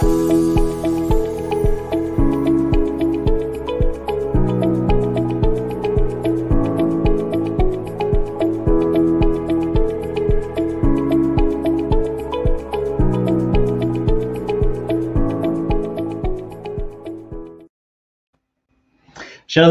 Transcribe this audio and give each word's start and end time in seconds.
Chers 0.00 0.06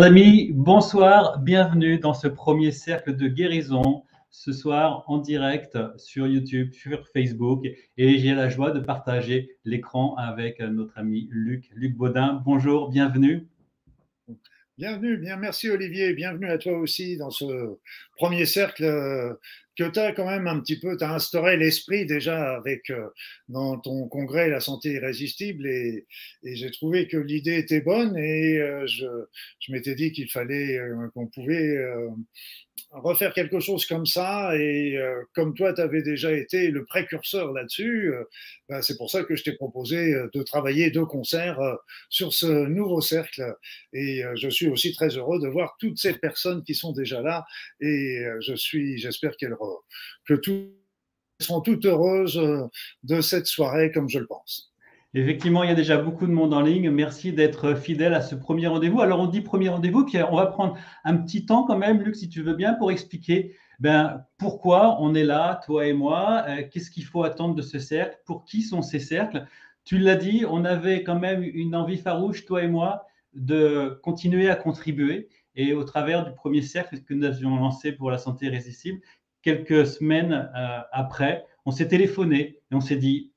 amis, 0.01 0.51
bonsoir, 0.53 1.39
bienvenue 1.39 1.99
dans 1.99 2.13
ce 2.13 2.27
premier 2.27 2.71
cercle 2.71 3.15
de 3.15 3.29
guérison, 3.29 4.03
ce 4.37 4.53
soir 4.53 5.03
en 5.07 5.17
direct 5.17 5.75
sur 5.97 6.27
YouTube, 6.27 6.71
sur 6.71 7.07
Facebook, 7.07 7.65
et 7.97 8.19
j'ai 8.19 8.35
la 8.35 8.49
joie 8.49 8.69
de 8.69 8.79
partager 8.79 9.57
l'écran 9.65 10.15
avec 10.15 10.59
notre 10.59 10.95
ami 10.95 11.27
Luc, 11.31 11.65
Luc 11.73 11.95
Baudin. 11.95 12.43
Bonjour, 12.45 12.89
bienvenue. 12.89 13.47
Bienvenue, 14.77 15.17
bien 15.17 15.37
merci 15.37 15.71
Olivier, 15.71 16.13
bienvenue 16.13 16.51
à 16.51 16.59
toi 16.59 16.77
aussi 16.77 17.17
dans 17.17 17.31
ce 17.31 17.79
premier 18.15 18.45
cercle 18.45 18.83
euh, 18.83 19.33
que 19.75 19.89
tu 19.89 19.97
as 19.97 20.11
quand 20.11 20.27
même 20.27 20.45
un 20.45 20.59
petit 20.59 20.79
peu, 20.79 20.95
tu 20.95 21.03
as 21.03 21.15
instauré 21.15 21.57
l'esprit 21.57 22.05
déjà 22.05 22.57
avec 22.57 22.91
euh, 22.91 23.07
dans 23.49 23.79
ton 23.79 24.07
congrès 24.07 24.49
La 24.49 24.59
santé 24.59 24.91
irrésistible 24.91 25.65
et, 25.65 26.05
j'ai 26.43 26.69
trouvé 26.69 27.07
que 27.07 27.17
l'idée 27.17 27.57
était 27.57 27.81
bonne 27.81 28.15
et 28.15 28.59
euh, 28.59 28.85
je 28.85 29.71
m'étais 29.71 29.95
dit 29.95 30.11
qu'il 30.11 30.29
fallait 30.29 30.79
qu'on 31.15 31.25
pouvait 31.25 31.75
refaire 32.91 33.33
quelque 33.33 33.59
chose 33.59 33.85
comme 33.85 34.05
ça. 34.05 34.55
Et 34.57 34.97
euh, 34.97 35.23
comme 35.33 35.53
toi, 35.53 35.73
tu 35.73 35.81
avais 35.81 36.01
déjà 36.01 36.31
été 36.31 36.69
le 36.69 36.85
précurseur 36.85 37.51
là-dessus, 37.51 38.13
euh, 38.13 38.23
ben, 38.69 38.81
c'est 38.81 38.97
pour 38.97 39.09
ça 39.09 39.23
que 39.23 39.35
je 39.35 39.43
t'ai 39.43 39.53
proposé 39.53 40.13
euh, 40.13 40.29
de 40.33 40.43
travailler 40.43 40.91
de 40.91 41.01
concert 41.01 41.59
sur 42.09 42.33
ce 42.33 42.47
nouveau 42.47 43.01
cercle. 43.01 43.55
Et 43.93 44.23
je 44.35 44.49
suis 44.49 44.67
aussi 44.67 44.93
très 44.93 45.09
heureux 45.09 45.39
de 45.39 45.47
voir 45.47 45.75
toutes 45.79 45.97
ces 45.97 46.13
personnes 46.13 46.63
qui 46.63 46.75
sont 46.75 46.93
déjà 46.93 47.21
là. 47.21 47.45
Et 47.79 48.23
je 48.41 48.55
suis, 48.55 48.97
j'espère 48.97 49.35
qu'elles 49.37 49.55
que 50.25 50.33
tout 50.33 50.73
seront 51.39 51.61
toutes 51.61 51.85
heureuses 51.85 52.41
de 53.03 53.21
cette 53.21 53.47
soirée, 53.47 53.91
comme 53.91 54.09
je 54.09 54.19
le 54.19 54.27
pense. 54.27 54.73
Effectivement, 55.13 55.63
il 55.63 55.69
y 55.69 55.71
a 55.71 55.75
déjà 55.75 55.97
beaucoup 55.97 56.27
de 56.27 56.31
monde 56.31 56.53
en 56.53 56.61
ligne. 56.61 56.91
Merci 56.91 57.31
d'être 57.31 57.75
fidèle 57.75 58.13
à 58.13 58.21
ce 58.21 58.35
premier 58.35 58.67
rendez-vous. 58.67 59.01
Alors, 59.01 59.21
on 59.21 59.27
dit 59.27 59.41
premier 59.41 59.69
rendez-vous, 59.69 60.05
puis 60.05 60.17
on 60.21 60.35
va 60.35 60.47
prendre 60.47 60.77
un 61.05 61.15
petit 61.17 61.45
temps 61.45 61.63
quand 61.63 61.77
même, 61.77 62.01
Luc, 62.01 62.15
si 62.15 62.27
tu 62.29 62.41
veux 62.41 62.53
bien, 62.53 62.73
pour 62.73 62.91
expliquer 62.91 63.55
ben, 63.79 64.25
pourquoi 64.37 64.97
on 65.01 65.15
est 65.15 65.23
là, 65.23 65.61
toi 65.65 65.85
et 65.85 65.93
moi, 65.93 66.43
euh, 66.49 66.63
qu'est-ce 66.69 66.91
qu'il 66.91 67.05
faut 67.05 67.23
attendre 67.23 67.55
de 67.55 67.61
ce 67.61 67.79
cercle, 67.79 68.17
pour 68.25 68.43
qui 68.43 68.61
sont 68.61 68.81
ces 68.81 68.99
cercles. 68.99 69.45
Tu 69.85 69.97
l'as 69.97 70.15
dit, 70.15 70.43
on 70.47 70.65
avait 70.65 71.03
quand 71.03 71.19
même 71.19 71.41
une 71.41 71.75
envie 71.75 71.97
farouche, 71.97 72.45
toi 72.45 72.63
et 72.63 72.67
moi, 72.67 73.05
de 73.33 73.99
continuer 74.03 74.49
à 74.49 74.55
contribuer. 74.55 75.29
Et 75.55 75.73
au 75.73 75.83
travers 75.83 76.25
du 76.25 76.33
premier 76.33 76.61
cercle 76.61 76.99
que 76.99 77.13
nous 77.13 77.25
avions 77.25 77.55
lancé 77.55 77.91
pour 77.93 78.11
la 78.11 78.17
santé 78.17 78.47
irrésistible, 78.47 78.99
quelques 79.41 79.87
semaines 79.87 80.51
euh, 80.55 80.79
après, 80.91 81.45
on 81.65 81.71
s'est 81.71 81.87
téléphoné 81.87 82.59
et 82.71 82.75
on 82.75 82.81
s'est 82.81 82.97
dit, 82.97 83.31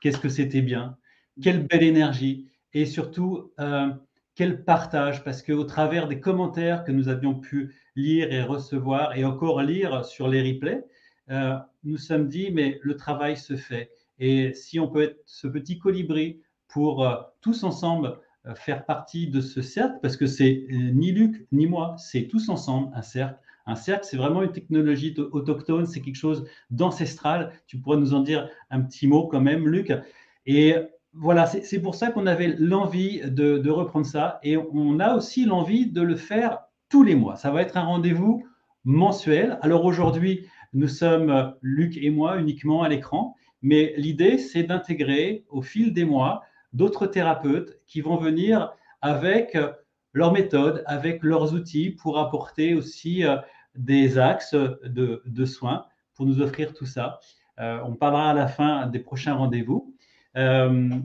qu'est-ce 0.00 0.18
que 0.18 0.28
c'était 0.28 0.62
bien 0.62 0.98
quelle 1.42 1.66
belle 1.66 1.82
énergie 1.82 2.48
et 2.72 2.86
surtout 2.86 3.52
euh, 3.60 3.90
quel 4.34 4.64
partage, 4.64 5.22
parce 5.24 5.42
qu'au 5.42 5.64
travers 5.64 6.08
des 6.08 6.20
commentaires 6.20 6.84
que 6.84 6.92
nous 6.92 7.08
avions 7.08 7.34
pu 7.34 7.74
lire 7.96 8.32
et 8.32 8.42
recevoir 8.42 9.16
et 9.16 9.24
encore 9.24 9.62
lire 9.62 10.04
sur 10.04 10.28
les 10.28 10.42
replays, 10.42 10.84
euh, 11.30 11.56
nous 11.84 11.96
sommes 11.96 12.28
dit, 12.28 12.50
mais 12.50 12.80
le 12.82 12.96
travail 12.96 13.36
se 13.36 13.56
fait. 13.56 13.90
Et 14.18 14.52
si 14.54 14.80
on 14.80 14.88
peut 14.88 15.02
être 15.02 15.22
ce 15.26 15.46
petit 15.46 15.78
colibri 15.78 16.40
pour 16.68 17.06
euh, 17.06 17.14
tous 17.40 17.62
ensemble 17.64 18.18
faire 18.56 18.84
partie 18.84 19.26
de 19.28 19.40
ce 19.40 19.62
cercle, 19.62 19.96
parce 20.02 20.18
que 20.18 20.26
c'est 20.26 20.66
ni 20.70 21.12
Luc 21.12 21.46
ni 21.50 21.66
moi, 21.66 21.96
c'est 21.96 22.28
tous 22.28 22.50
ensemble 22.50 22.90
un 22.94 23.00
cercle. 23.00 23.38
Un 23.64 23.74
cercle, 23.74 24.04
c'est 24.04 24.18
vraiment 24.18 24.42
une 24.42 24.52
technologie 24.52 25.14
autochtone, 25.32 25.86
c'est 25.86 26.02
quelque 26.02 26.16
chose 26.16 26.46
d'ancestral. 26.70 27.52
Tu 27.66 27.78
pourrais 27.78 27.96
nous 27.96 28.12
en 28.12 28.20
dire 28.20 28.50
un 28.68 28.82
petit 28.82 29.06
mot 29.06 29.26
quand 29.28 29.40
même, 29.40 29.66
Luc. 29.66 29.90
Et 30.44 30.76
voilà, 31.16 31.46
c'est 31.46 31.80
pour 31.80 31.94
ça 31.94 32.10
qu'on 32.10 32.26
avait 32.26 32.56
l'envie 32.58 33.20
de, 33.24 33.70
reprendre 33.70 34.06
ça 34.06 34.40
et 34.42 34.56
on 34.56 34.98
a 34.98 35.14
aussi 35.14 35.44
l'envie 35.44 35.86
de 35.86 36.02
le 36.02 36.16
faire 36.16 36.58
tous 36.88 37.02
les 37.02 37.14
mois. 37.14 37.36
Ça 37.36 37.50
va 37.50 37.62
être 37.62 37.76
un 37.76 37.84
rendez-vous 37.84 38.44
mensuel. 38.84 39.58
Alors 39.62 39.84
aujourd'hui, 39.84 40.46
nous 40.72 40.88
sommes 40.88 41.54
Luc 41.62 41.96
et 41.96 42.10
moi 42.10 42.38
uniquement 42.38 42.82
à 42.82 42.88
l'écran, 42.88 43.36
mais 43.62 43.94
l'idée, 43.96 44.38
c'est 44.38 44.64
d'intégrer 44.64 45.44
au 45.48 45.62
fil 45.62 45.92
des 45.92 46.04
mois 46.04 46.42
d'autres 46.72 47.06
thérapeutes 47.06 47.80
qui 47.86 48.00
vont 48.00 48.16
venir 48.16 48.72
avec 49.00 49.56
leurs 50.14 50.32
méthodes, 50.32 50.82
avec 50.86 51.22
leurs 51.22 51.54
outils 51.54 51.90
pour 51.90 52.18
apporter 52.18 52.74
aussi 52.74 53.24
euh, 53.24 53.36
des 53.74 54.18
axes 54.18 54.54
de, 54.54 55.44
soins 55.44 55.86
pour 56.14 56.26
nous 56.26 56.40
offrir 56.40 56.72
tout 56.72 56.86
ça. 56.86 57.18
Euh, 57.60 57.80
on 57.84 57.94
parlera 57.94 58.30
à 58.30 58.34
la 58.34 58.46
fin 58.46 58.86
des 58.86 59.00
prochains 59.00 59.34
rendez-vous. 59.34 59.93
Euh, 60.36 61.00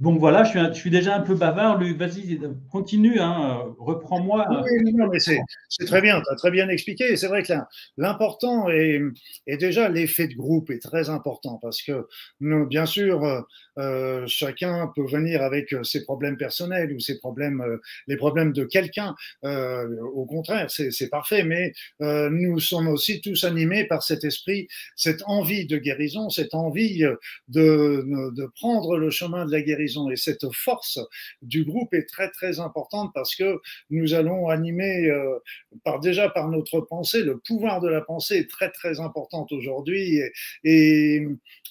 donc 0.00 0.18
voilà, 0.18 0.44
je 0.44 0.72
suis, 0.72 0.90
déjà 0.90 1.16
un 1.16 1.20
peu 1.20 1.34
bavard. 1.34 1.78
Luc, 1.78 1.98
vas-y, 1.98 2.40
continue, 2.70 3.20
hein, 3.20 3.62
reprends-moi. 3.78 4.46
Oui, 4.64 4.92
non, 4.94 5.08
mais 5.12 5.18
c'est 5.18 5.40
très 5.84 6.00
bien, 6.00 6.22
tu 6.22 6.32
as 6.32 6.36
très 6.36 6.50
bien 6.50 6.70
expliqué. 6.70 7.16
C'est 7.16 7.28
vrai 7.28 7.42
que 7.42 7.52
l'important 7.98 8.70
est, 8.70 9.02
déjà 9.46 9.90
l'effet 9.90 10.26
de 10.26 10.34
groupe 10.34 10.70
est 10.70 10.78
très 10.78 11.10
important 11.10 11.58
parce 11.60 11.82
que, 11.82 12.06
bien 12.40 12.86
sûr, 12.86 13.44
euh, 13.78 14.24
chacun 14.26 14.90
peut 14.94 15.06
venir 15.06 15.42
avec 15.42 15.74
ses 15.82 16.04
problèmes 16.04 16.36
personnels 16.36 16.92
ou 16.92 17.00
ses 17.00 17.18
problèmes, 17.18 17.60
euh, 17.60 17.76
les 18.06 18.16
problèmes 18.16 18.52
de 18.52 18.64
quelqu'un. 18.64 19.14
Euh, 19.44 19.86
au 20.14 20.24
contraire, 20.24 20.70
c'est 20.70 21.08
parfait, 21.08 21.44
mais 21.44 21.72
euh, 22.00 22.30
nous 22.30 22.58
sommes 22.58 22.88
aussi 22.88 23.20
tous 23.20 23.44
animés 23.44 23.84
par 23.84 24.02
cet 24.02 24.24
esprit, 24.24 24.68
cette 24.96 25.22
envie 25.26 25.66
de 25.66 25.76
guérison, 25.76 26.30
cette 26.30 26.54
envie 26.54 27.04
de 27.48 28.52
prendre 28.56 28.96
le 28.96 29.10
chemin 29.10 29.44
de 29.46 29.52
la 29.52 29.62
guérison 29.62 29.89
et 30.10 30.16
cette 30.16 30.50
force 30.52 30.98
du 31.42 31.64
groupe 31.64 31.94
est 31.94 32.08
très 32.08 32.30
très 32.30 32.60
importante 32.60 33.10
parce 33.14 33.34
que 33.34 33.60
nous 33.90 34.14
allons 34.14 34.48
animer 34.48 35.08
euh, 35.08 35.38
par 35.84 36.00
déjà 36.00 36.28
par 36.28 36.48
notre 36.48 36.80
pensée, 36.80 37.22
le 37.22 37.38
pouvoir 37.38 37.80
de 37.80 37.88
la 37.88 38.00
pensée 38.00 38.36
est 38.36 38.50
très 38.50 38.70
très 38.70 39.00
importante 39.00 39.52
aujourd'hui 39.52 40.20
et, 40.64 41.26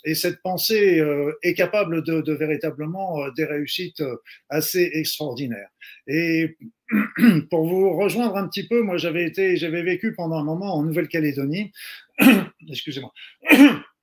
et, 0.06 0.16
cette 0.16 0.41
pensée 0.41 1.00
euh, 1.00 1.34
est 1.44 1.53
capable 1.53 2.03
de, 2.03 2.34
véritablement 2.34 3.22
euh, 3.22 3.31
des 3.35 3.46
réussites 3.46 4.03
assez 4.50 4.90
extraordinaires. 4.94 5.69
Et 6.07 6.57
pour 7.50 7.68
vous 7.68 7.96
rejoindre 7.96 8.38
un 8.38 8.47
petit 8.47 8.68
peu, 8.68 8.81
moi 8.81 8.97
j'avais 8.97 9.25
été, 9.25 9.57
j'avais 9.57 9.84
vécu 9.84 10.13
pendant 10.13 10.38
un 10.38 10.44
moment 10.44 10.75
en 10.75 10.84
Nouvelle-Calédonie. 10.84 11.72
Excusez-moi. 12.69 13.12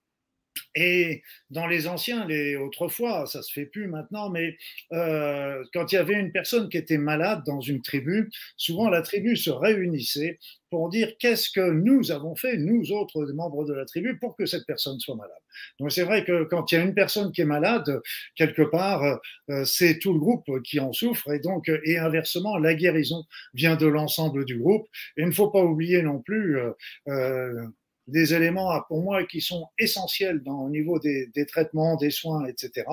Et 0.76 1.22
dans 1.50 1.66
les 1.66 1.88
anciens, 1.88 2.28
autrefois, 2.60 3.26
ça 3.26 3.42
se 3.42 3.50
fait 3.50 3.64
plus 3.64 3.88
maintenant, 3.88 4.28
mais 4.28 4.58
euh, 4.92 5.64
quand 5.72 5.90
il 5.90 5.94
y 5.94 5.98
avait 5.98 6.14
une 6.14 6.32
personne 6.32 6.68
qui 6.68 6.76
était 6.76 6.98
malade 6.98 7.42
dans 7.46 7.60
une 7.60 7.80
tribu, 7.80 8.30
souvent 8.58 8.90
la 8.90 9.00
tribu 9.00 9.36
se 9.36 9.48
réunissait 9.48 10.38
pour 10.68 10.90
dire 10.90 11.12
qu'est-ce 11.18 11.48
que 11.48 11.70
nous 11.70 12.10
avons 12.12 12.36
fait, 12.36 12.58
nous 12.58 12.92
autres 12.92 13.24
membres 13.32 13.64
de 13.64 13.72
la 13.72 13.86
tribu, 13.86 14.18
pour 14.18 14.36
que 14.36 14.44
cette 14.44 14.66
personne 14.66 15.00
soit 15.00 15.16
malade. 15.16 15.32
Donc 15.80 15.92
c'est 15.92 16.02
vrai 16.02 16.24
que 16.24 16.44
quand 16.44 16.70
il 16.70 16.74
y 16.74 16.78
a 16.78 16.84
une 16.84 16.94
personne 16.94 17.32
qui 17.32 17.40
est 17.40 17.46
malade, 17.46 18.02
quelque 18.34 18.62
part, 18.62 19.02
euh, 19.48 19.64
c'est 19.64 19.98
tout 19.98 20.12
le 20.12 20.18
groupe 20.18 20.62
qui 20.62 20.78
en 20.78 20.92
souffre, 20.92 21.32
et 21.32 21.38
donc 21.38 21.70
et 21.84 21.96
inversement, 21.96 22.58
la 22.58 22.74
guérison 22.74 23.24
vient 23.54 23.76
de 23.76 23.86
l'ensemble 23.86 24.44
du 24.44 24.58
groupe. 24.58 24.86
Et 25.16 25.22
il 25.22 25.28
ne 25.28 25.32
faut 25.32 25.50
pas 25.50 25.64
oublier 25.64 26.02
non 26.02 26.20
plus. 26.20 26.58
Euh, 26.58 26.72
euh 27.08 27.66
des 28.06 28.34
éléments 28.34 28.80
pour 28.88 29.02
moi 29.02 29.24
qui 29.24 29.40
sont 29.40 29.68
essentiels 29.78 30.42
dans, 30.42 30.64
au 30.64 30.70
niveau 30.70 30.98
des, 30.98 31.26
des 31.34 31.46
traitements, 31.46 31.96
des 31.96 32.10
soins, 32.10 32.46
etc. 32.46 32.86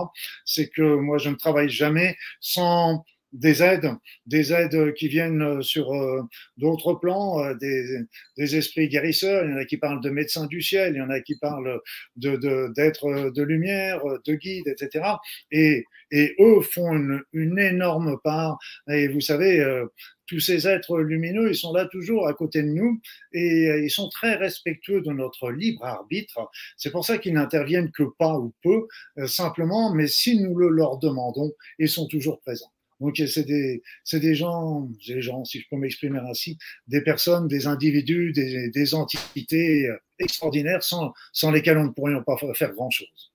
C'est 0.45 0.69
que 0.69 0.95
moi 0.95 1.17
je 1.17 1.29
ne 1.29 1.35
travaille 1.35 1.69
jamais 1.69 2.17
sans 2.39 3.03
des 3.33 3.63
aides, 3.63 3.91
des 4.27 4.53
aides 4.53 4.93
qui 4.93 5.07
viennent 5.07 5.61
sur 5.63 5.93
euh, 5.93 6.21
d'autres 6.57 6.93
plans, 6.93 7.43
euh, 7.43 7.55
des, 7.55 7.99
des, 8.37 8.55
esprits 8.55 8.87
guérisseurs. 8.87 9.45
Il 9.45 9.51
y 9.51 9.53
en 9.55 9.57
a 9.57 9.65
qui 9.65 9.77
parlent 9.77 10.01
de 10.01 10.09
médecins 10.09 10.45
du 10.45 10.61
ciel, 10.61 10.93
il 10.95 10.99
y 10.99 11.01
en 11.01 11.09
a 11.09 11.19
qui 11.19 11.35
parlent 11.37 11.81
de 12.15 12.35
d'êtres 12.73 13.09
de, 13.09 13.29
de, 13.31 13.43
lumière, 13.43 14.01
de 14.25 14.35
guides, 14.35 14.67
etc. 14.67 15.05
Et, 15.51 15.85
et 16.11 16.35
eux 16.39 16.61
font 16.61 16.93
une, 16.93 17.21
une, 17.33 17.57
énorme 17.57 18.17
part. 18.23 18.59
Et 18.87 19.07
vous 19.07 19.21
savez, 19.21 19.59
euh, 19.59 19.85
tous 20.27 20.39
ces 20.39 20.67
êtres 20.67 20.99
lumineux, 20.99 21.49
ils 21.49 21.55
sont 21.55 21.73
là 21.73 21.85
toujours 21.85 22.27
à 22.27 22.33
côté 22.33 22.61
de 22.61 22.69
nous 22.69 23.01
et 23.33 23.67
ils 23.83 23.89
sont 23.89 24.09
très 24.09 24.35
respectueux 24.35 25.01
de 25.01 25.11
notre 25.11 25.51
libre 25.51 25.83
arbitre. 25.83 26.49
C'est 26.77 26.91
pour 26.91 27.05
ça 27.05 27.17
qu'ils 27.17 27.33
n'interviennent 27.33 27.91
que 27.91 28.03
pas 28.17 28.37
ou 28.37 28.53
peu, 28.63 28.87
simplement, 29.27 29.93
mais 29.93 30.07
si 30.07 30.39
nous 30.39 30.55
le 30.55 30.69
leur 30.69 30.97
demandons, 30.97 31.51
ils 31.77 31.89
sont 31.89 32.07
toujours 32.07 32.39
présents. 32.39 32.72
Donc, 32.99 33.17
c'est 33.17 33.43
des, 33.45 34.35
gens, 34.35 34.89
des 35.07 35.21
gens, 35.21 35.43
si 35.43 35.59
je 35.59 35.67
peux 35.69 35.77
m'exprimer 35.77 36.19
ainsi, 36.19 36.57
des 36.87 37.01
personnes, 37.01 37.47
des 37.47 37.67
individus, 37.67 38.31
des, 38.33 38.95
entités 38.95 39.89
extraordinaires 40.19 40.83
sans, 40.83 41.13
lesquelles 41.51 41.77
on 41.77 41.85
ne 41.85 41.89
pourrait 41.89 42.13
pas 42.25 42.37
faire 42.53 42.73
grand-chose. 42.73 43.33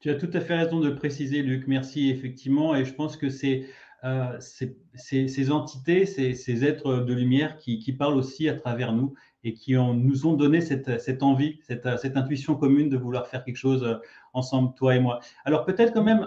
Tu 0.00 0.10
as 0.10 0.14
tout 0.14 0.30
à 0.34 0.40
fait 0.40 0.56
raison 0.56 0.80
de 0.80 0.90
préciser, 0.90 1.42
Luc. 1.42 1.66
Merci, 1.66 2.10
effectivement. 2.10 2.76
Et 2.76 2.84
je 2.84 2.92
pense 2.92 3.16
que 3.16 3.30
c'est 3.30 3.66
euh, 4.04 4.38
ces, 4.38 5.50
entités, 5.50 6.06
ces, 6.06 6.64
êtres 6.64 6.98
de 6.98 7.14
lumière 7.14 7.56
qui, 7.56 7.92
parlent 7.92 8.16
aussi 8.16 8.48
à 8.48 8.54
travers 8.54 8.92
nous 8.92 9.14
et 9.42 9.54
qui 9.54 9.74
nous 9.74 10.26
ont 10.26 10.34
donné 10.34 10.60
cette, 10.60 11.22
envie, 11.22 11.58
cette, 11.66 11.86
intuition 11.86 12.54
commune 12.56 12.88
de 12.88 12.96
vouloir 12.96 13.26
faire 13.26 13.44
quelque 13.44 13.56
chose 13.56 13.82
euh, 13.84 13.96
ensemble, 14.36 14.74
toi 14.74 14.94
et 14.94 15.00
moi. 15.00 15.20
Alors 15.44 15.64
peut-être 15.64 15.92
quand 15.92 16.04
même 16.04 16.26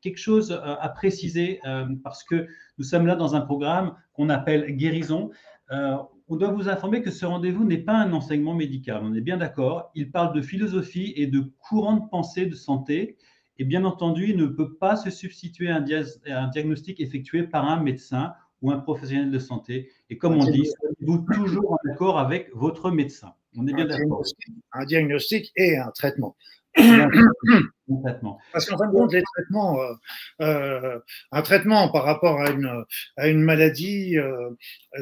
quelque 0.00 0.18
chose 0.18 0.52
euh, 0.52 0.74
à 0.80 0.88
préciser, 0.88 1.60
parce 2.04 2.22
que 2.22 2.46
nous 2.78 2.84
sommes 2.84 3.06
là 3.06 3.16
dans 3.16 3.34
un 3.34 3.40
programme 3.40 3.94
qu'on 4.12 4.28
appelle 4.28 4.76
guérison. 4.76 5.30
on 5.70 6.36
doit 6.36 6.50
vous 6.50 6.68
informer 6.68 7.02
que 7.02 7.10
ce 7.10 7.26
rendez-vous 7.26 7.64
n'est 7.64 7.78
pas 7.78 7.94
un 7.94 8.12
enseignement 8.12 8.54
médical, 8.54 9.02
on 9.04 9.14
est 9.14 9.20
bien 9.20 9.36
d'accord. 9.36 9.90
Il 9.94 10.10
parle 10.10 10.34
de 10.34 10.42
philosophie 10.42 11.12
et 11.16 11.26
de 11.26 11.40
courant 11.58 11.96
de 11.96 12.08
pensée 12.08 12.46
de 12.46 12.54
santé 12.54 13.16
et 13.58 13.64
bien 13.64 13.84
entendu, 13.84 14.30
il 14.30 14.36
ne 14.36 14.46
peut 14.46 14.74
pas 14.74 14.96
se 14.96 15.10
substituer 15.10 15.70
à 15.70 15.76
un, 15.76 16.48
diagnostic 16.48 17.00
effectué 17.00 17.44
par 17.44 17.68
un 17.68 17.82
médecin 17.82 18.34
ou 18.60 18.70
un 18.70 18.78
professionnel 18.78 19.30
de 19.30 19.38
santé. 19.38 19.90
Et 20.10 20.18
comme 20.18 20.34
on 20.34 20.44
dit, 20.44 20.66
soyez-vous 20.66 21.26
toujours 21.32 21.72
en 21.72 21.90
accord 21.90 22.18
avec 22.18 22.54
votre 22.54 22.90
médecin? 22.90 23.34
On 23.56 23.66
est 23.66 23.72
bien 23.72 23.86
d'accord. 23.86 24.22
Un 24.72 24.84
diagnostic 24.84 25.52
et 25.56 25.78
un 25.78 25.90
traitement. 25.90 26.36
Un 26.76 27.08
traitement. 28.02 28.38
Parce 28.52 28.66
qu'en 28.66 28.78
fin 28.78 28.86
de 28.86 28.92
compte, 28.92 29.12
les 29.12 29.22
traitements, 29.34 29.80
euh, 29.80 29.92
euh, 30.42 30.98
un 31.32 31.42
traitement 31.42 31.90
par 31.90 32.04
rapport 32.04 32.40
à 32.40 32.50
une, 32.50 32.84
à 33.16 33.28
une 33.28 33.42
maladie 33.42 34.18
euh, 34.18 34.50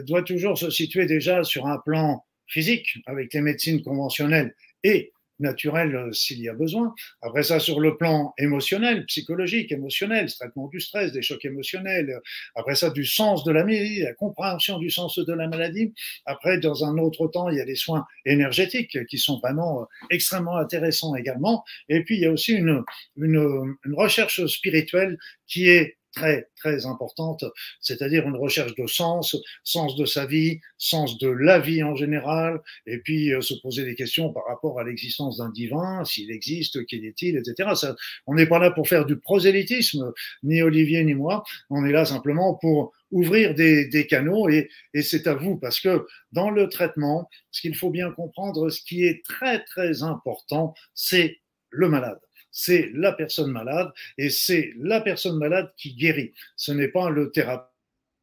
doit 0.07 0.23
toujours 0.23 0.59
se 0.59 0.71
situer 0.71 1.07
déjà 1.07 1.45
sur 1.45 1.67
un 1.67 1.79
plan 1.79 2.25
physique 2.47 2.99
avec 3.07 3.33
les 3.33 3.41
médecines 3.41 3.83
conventionnelles 3.83 4.55
et 4.83 5.14
naturel 5.39 5.95
euh, 5.95 6.13
s'il 6.13 6.41
y 6.41 6.49
a 6.49 6.55
besoin. 6.55 6.95
Après 7.23 7.43
ça, 7.43 7.59
sur 7.61 7.81
le 7.81 7.97
plan 7.97 8.33
émotionnel, 8.39 9.05
psychologique, 9.07 9.73
émotionnel, 9.73 10.33
traitement 10.33 10.69
du 10.69 10.81
stress, 10.81 11.13
des 11.13 11.23
chocs 11.23 11.45
émotionnels. 11.45 12.21
Après 12.55 12.75
ça, 12.75 12.91
du 12.91 13.05
sens 13.05 13.45
de 13.45 13.53
la 13.53 13.65
maladie, 13.65 14.01
la 14.01 14.15
compréhension 14.15 14.79
du 14.79 14.91
sens 14.91 15.19
de 15.19 15.33
la 15.33 15.49
maladie. 15.49 15.93
Après, 16.27 16.59
dans 16.59 16.85
un 16.85 16.99
autre 16.99 17.27
temps, 17.29 17.49
il 17.49 17.59
y 17.59 17.61
a 17.61 17.65
des 17.65 17.75
soins 17.75 18.07
énergétiques 18.25 19.05
qui 19.07 19.19
sont 19.19 19.39
vraiment 19.39 19.83
euh, 19.83 19.85
extrêmement 20.11 20.57
intéressants 20.57 21.15
également. 21.15 21.65
Et 21.89 22.03
puis, 22.05 22.17
il 22.17 22.23
y 22.23 22.27
a 22.27 22.31
aussi 22.31 22.53
une, 22.53 22.83
une, 23.17 23.77
une 23.85 23.95
recherche 23.95 24.45
spirituelle 24.47 25.19
qui 25.47 25.69
est 25.69 25.99
très, 26.15 26.49
très 26.57 26.87
importante, 26.87 27.45
c'est-à-dire 27.81 28.27
une 28.27 28.37
recherche 28.37 28.75
de 28.75 28.87
sens, 28.87 29.37
sens 29.63 29.97
de 29.97 30.05
sa 30.05 30.27
vie, 30.27 30.61
sens 30.79 31.19
de 31.19 31.29
la 31.29 31.59
vie 31.59 31.83
en 31.83 31.95
général, 31.95 32.61
et 32.87 32.99
puis 32.99 33.33
euh, 33.33 33.41
se 33.41 33.55
poser 33.55 33.85
des 33.85 33.95
questions 33.95 34.33
par 34.33 34.45
rapport 34.47 34.79
à 34.81 34.85
l'existence 34.85 35.39
d'un 35.39 35.51
divin, 35.51 36.05
s'il 36.05 36.31
existe, 36.31 36.85
qui 36.87 36.97
est-il, 36.97 37.37
etc. 37.37 37.71
Ça, 37.75 37.97
on 38.27 38.35
n'est 38.35 38.47
pas 38.47 38.59
là 38.59 38.71
pour 38.71 38.89
faire 38.89 39.07
du 39.07 39.19
prosélytisme, 39.19 40.13
ni 40.43 40.63
Olivier 40.63 41.05
ni 41.05 41.15
moi, 41.15 41.45
on 41.71 41.85
est 41.85 41.93
là 41.93 42.05
simplement 42.05 42.55
pour 42.55 42.93
ouvrir 43.11 43.55
des, 43.55 43.87
des 43.87 44.07
canaux 44.07 44.49
et, 44.49 44.69
et 44.93 45.03
c'est 45.03 45.27
à 45.27 45.35
vous 45.35 45.57
parce 45.57 45.81
que 45.81 46.07
dans 46.33 46.51
le 46.51 46.69
traitement, 46.69 47.29
ce 47.51 47.61
qu'il 47.61 47.77
faut 47.77 47.91
bien 47.91 48.11
comprendre, 48.11 48.71
ce 48.71 48.81
qui 48.83 49.05
est 49.05 49.25
très 49.25 49.63
très 49.65 50.03
important, 50.03 50.75
c'est 50.95 51.41
le 51.71 51.89
malade 51.89 52.19
c'est 52.55 52.91
la 52.95 53.13
personne 53.13 53.51
malade 53.51 53.93
et 54.17 54.31
c'est 54.31 54.73
la 54.79 55.03
personne 55.03 55.37
malade 55.37 55.71
qui 55.77 55.95
guérit. 55.95 56.33
Ce 56.57 56.73
n'est 56.73 56.89
pas 56.89 57.11
le 57.11 57.31
thérapeute 57.31 57.69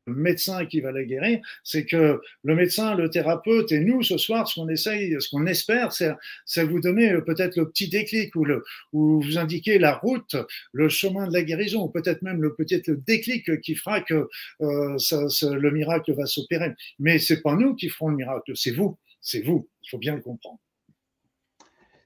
le 0.08 0.16
médecin 0.16 0.66
qui 0.66 0.82
va 0.82 0.92
la 0.92 1.04
guérir, 1.04 1.40
c'est 1.64 1.86
que 1.86 2.20
le 2.44 2.56
médecin, 2.56 2.96
le 2.96 3.10
thérapeute 3.10 3.72
et 3.72 3.80
nous, 3.82 4.02
ce 4.02 4.18
soir, 4.18 4.48
ce 4.48 4.56
qu'on 4.56 4.68
essaye, 4.68 5.16
ce 5.20 5.30
qu'on 5.30 5.46
espère, 5.46 5.92
c'est 5.94 6.64
vous 6.64 6.80
donner 6.80 7.14
peut-être 7.26 7.56
le 7.56 7.70
petit 7.70 7.88
déclic 7.88 8.36
ou, 8.36 8.44
le, 8.44 8.64
ou 8.94 9.22
vous 9.22 9.38
indiquer 9.38 9.78
la 9.78 9.94
route, 9.94 10.36
le 10.74 10.90
chemin 10.90 11.28
de 11.28 11.34
la 11.34 11.44
guérison, 11.44 11.84
ou 11.84 11.90
peut-être 11.90 12.24
même 12.24 12.42
le 12.42 12.56
peut-être 12.56 12.88
le 12.88 12.98
déclic 12.98 13.62
qui 13.62 13.76
fera 13.76 14.02
que 14.02 14.28
euh, 14.62 14.98
ça, 14.98 15.28
le 15.52 15.72
miracle 15.72 16.14
va 16.14 16.26
s'opérer. 16.26 16.72
Mais 17.00 17.20
c'est 17.20 17.42
pas 17.42 17.56
nous 17.56 17.76
qui 17.76 17.90
ferons 17.90 18.10
le 18.10 18.18
miracle, 18.18 18.54
c'est 18.56 18.72
vous, 18.72 18.98
c'est 19.22 19.42
vous. 19.42 19.70
Il 19.84 19.90
faut 19.90 20.00
bien 20.00 20.16
le 20.16 20.22
comprendre. 20.22 20.60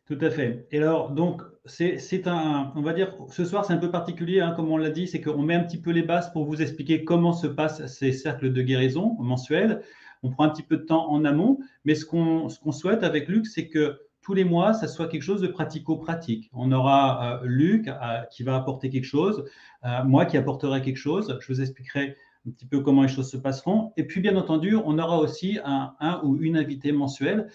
Tout 0.07 0.17
à 0.21 0.29
fait. 0.29 0.67
Et 0.71 0.77
alors, 0.77 1.09
donc, 1.09 1.41
c'est 1.65 2.27
un, 2.27 2.71
on 2.75 2.81
va 2.81 2.93
dire, 2.93 3.15
ce 3.27 3.43
soir, 3.43 3.65
c'est 3.65 3.73
un 3.73 3.77
peu 3.77 3.89
particulier, 3.89 4.39
hein, 4.39 4.53
comme 4.55 4.69
on 4.69 4.77
l'a 4.77 4.91
dit, 4.91 5.07
c'est 5.07 5.19
qu'on 5.19 5.41
met 5.41 5.55
un 5.55 5.63
petit 5.63 5.79
peu 5.79 5.89
les 5.89 6.03
bases 6.03 6.31
pour 6.31 6.45
vous 6.45 6.61
expliquer 6.61 7.03
comment 7.03 7.33
se 7.33 7.47
passent 7.47 7.83
ces 7.87 8.11
cercles 8.11 8.53
de 8.53 8.61
guérison 8.61 9.15
mensuels. 9.19 9.81
On 10.21 10.29
prend 10.29 10.43
un 10.43 10.49
petit 10.49 10.61
peu 10.63 10.77
de 10.77 10.83
temps 10.83 11.09
en 11.09 11.25
amont, 11.25 11.59
mais 11.85 11.95
ce 11.95 12.05
qu'on 12.05 12.49
souhaite 12.49 13.03
avec 13.03 13.27
Luc, 13.27 13.47
c'est 13.47 13.67
que 13.67 13.99
tous 14.21 14.35
les 14.35 14.43
mois, 14.43 14.73
ça 14.73 14.87
soit 14.87 15.07
quelque 15.07 15.23
chose 15.23 15.41
de 15.41 15.47
pratico-pratique. 15.47 16.49
On 16.53 16.71
aura 16.71 17.41
euh, 17.41 17.45
Luc 17.45 17.87
euh, 17.87 18.21
qui 18.31 18.43
va 18.43 18.55
apporter 18.55 18.89
quelque 18.89 19.05
chose, 19.05 19.45
euh, 19.85 20.03
moi 20.03 20.25
qui 20.25 20.37
apporterai 20.37 20.81
quelque 20.81 20.97
chose. 20.97 21.37
Je 21.41 21.47
vous 21.51 21.61
expliquerai 21.61 22.15
un 22.47 22.51
petit 22.51 22.65
peu 22.65 22.79
comment 22.81 23.01
les 23.01 23.07
choses 23.07 23.29
se 23.29 23.37
passeront. 23.37 23.91
Et 23.97 24.03
puis, 24.03 24.21
bien 24.21 24.35
entendu, 24.35 24.75
on 24.75 24.99
aura 24.99 25.19
aussi 25.19 25.59
un, 25.63 25.93
un 25.99 26.21
ou 26.23 26.37
une 26.37 26.57
invitée 26.57 26.91
mensuelle. 26.91 27.49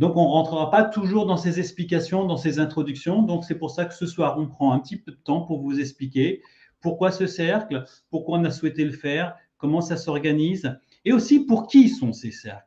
Donc, 0.00 0.16
on 0.16 0.22
ne 0.22 0.30
rentrera 0.30 0.70
pas 0.70 0.84
toujours 0.84 1.26
dans 1.26 1.36
ces 1.36 1.60
explications, 1.60 2.24
dans 2.24 2.38
ces 2.38 2.58
introductions. 2.58 3.20
Donc, 3.20 3.44
c'est 3.44 3.54
pour 3.54 3.70
ça 3.70 3.84
que 3.84 3.92
ce 3.92 4.06
soir, 4.06 4.38
on 4.38 4.46
prend 4.46 4.72
un 4.72 4.78
petit 4.78 4.96
peu 4.96 5.12
de 5.12 5.18
temps 5.18 5.42
pour 5.42 5.60
vous 5.60 5.78
expliquer 5.78 6.40
pourquoi 6.80 7.12
ce 7.12 7.26
cercle, 7.26 7.84
pourquoi 8.08 8.38
on 8.38 8.44
a 8.44 8.50
souhaité 8.50 8.82
le 8.82 8.92
faire, 8.92 9.36
comment 9.58 9.82
ça 9.82 9.98
s'organise, 9.98 10.74
et 11.04 11.12
aussi 11.12 11.40
pour 11.40 11.66
qui 11.66 11.90
sont 11.90 12.14
ces 12.14 12.30
cercles. 12.30 12.64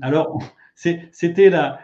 Alors, 0.00 0.42
c'était 0.74 1.50
la, 1.50 1.78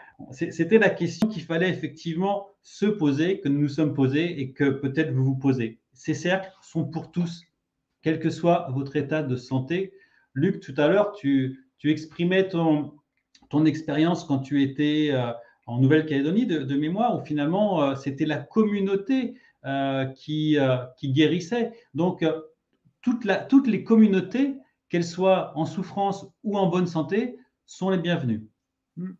la 0.58 0.90
question 0.90 1.28
qu'il 1.28 1.42
fallait 1.42 1.70
effectivement 1.70 2.48
se 2.64 2.86
poser, 2.86 3.38
que 3.38 3.48
nous 3.48 3.60
nous 3.60 3.68
sommes 3.68 3.94
posés 3.94 4.40
et 4.40 4.50
que 4.50 4.68
peut-être 4.68 5.12
vous 5.12 5.24
vous 5.24 5.36
posez. 5.36 5.78
Ces 5.92 6.14
cercles 6.14 6.50
sont 6.60 6.84
pour 6.84 7.12
tous, 7.12 7.44
quel 8.02 8.18
que 8.18 8.30
soit 8.30 8.68
votre 8.74 8.96
état 8.96 9.22
de 9.22 9.36
santé. 9.36 9.92
Luc, 10.34 10.58
tout 10.58 10.74
à 10.76 10.88
l'heure, 10.88 11.12
tu 11.12 11.68
exprimais 11.84 12.48
ton, 12.48 12.94
ton 13.48 13.64
expérience 13.64 14.24
quand 14.24 14.38
tu 14.40 14.62
étais 14.62 15.08
euh, 15.12 15.32
en 15.66 15.78
Nouvelle-Calédonie 15.80 16.46
de, 16.46 16.76
mémoire, 16.76 17.18
où 17.18 17.24
finalement 17.24 17.82
euh, 17.82 17.94
c'était 17.94 18.26
la 18.26 18.38
communauté 18.38 19.34
euh, 19.64 20.06
qui, 20.06 20.58
guérissait. 21.04 21.72
Donc, 21.94 22.24
toutes 23.02 23.66
les 23.66 23.84
communautés, 23.84 24.54
qu'elles 24.88 25.04
soient 25.04 25.52
en 25.56 25.66
souffrance 25.66 26.26
ou 26.44 26.56
en 26.56 26.68
bonne 26.68 26.86
santé, 26.86 27.36
sont 27.66 27.90
les 27.90 27.98
bienvenues. 27.98 28.46
Hmm. 28.96 29.12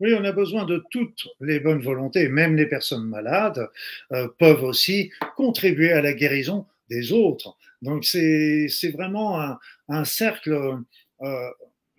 Oui, 0.00 0.14
on 0.18 0.24
a 0.24 0.32
besoin 0.32 0.64
de 0.64 0.82
toutes 0.90 1.28
les 1.40 1.60
bonnes 1.60 1.82
volontés, 1.82 2.28
même 2.28 2.56
les 2.56 2.66
personnes 2.66 3.04
malades 3.04 3.68
peuvent 4.38 4.64
aussi 4.64 5.12
contribuer 5.36 5.92
à 5.92 6.02
la 6.02 6.12
guérison 6.12 6.66
des 6.90 7.12
autres. 7.12 7.56
Donc 7.82 8.04
c'est 8.04 8.68
vraiment 8.92 9.56
un 9.88 10.04
cercle 10.04 10.82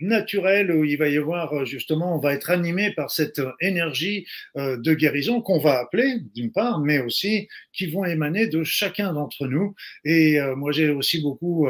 naturel 0.04 0.72
où 0.72 0.84
il 0.84 0.98
va 0.98 1.10
y 1.10 1.18
avoir 1.18 1.54
euh, 1.54 1.66
justement, 1.66 2.16
on 2.16 2.20
va 2.20 2.34
être 2.34 2.50
animé 2.52 2.92
par 2.92 3.12
cette 3.12 3.40
euh, 3.40 3.52
énergie 3.62 4.26
euh, 4.58 4.78
de 4.78 4.94
guérison 4.94 5.42
qu'on 5.42 5.60
va 5.60 5.80
appeler 5.80 6.20
d'une 6.36 6.52
part, 6.52 6.80
mais 6.80 7.00
aussi 7.00 7.48
qui 7.74 7.88
vont 7.88 8.06
émaner 8.06 8.48
de 8.48 8.64
chacun 8.64 9.14
d'entre 9.14 9.48
nous. 9.48 9.74
Et 10.06 10.40
moi, 10.56 10.72
j'ai 10.72 10.90
aussi 10.90 11.22
beaucoup 11.22 11.68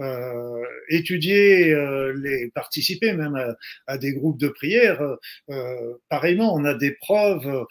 euh, 0.00 0.62
étudié, 0.88 1.72
les 2.16 2.50
participé 2.50 3.12
même 3.12 3.38
à, 3.86 3.98
des 3.98 4.12
groupes 4.14 4.40
de 4.40 4.48
prière. 4.48 5.00
pareillement, 6.08 6.52
on 6.56 6.64
a 6.64 6.74
des 6.74 6.90
preuves 6.90 7.66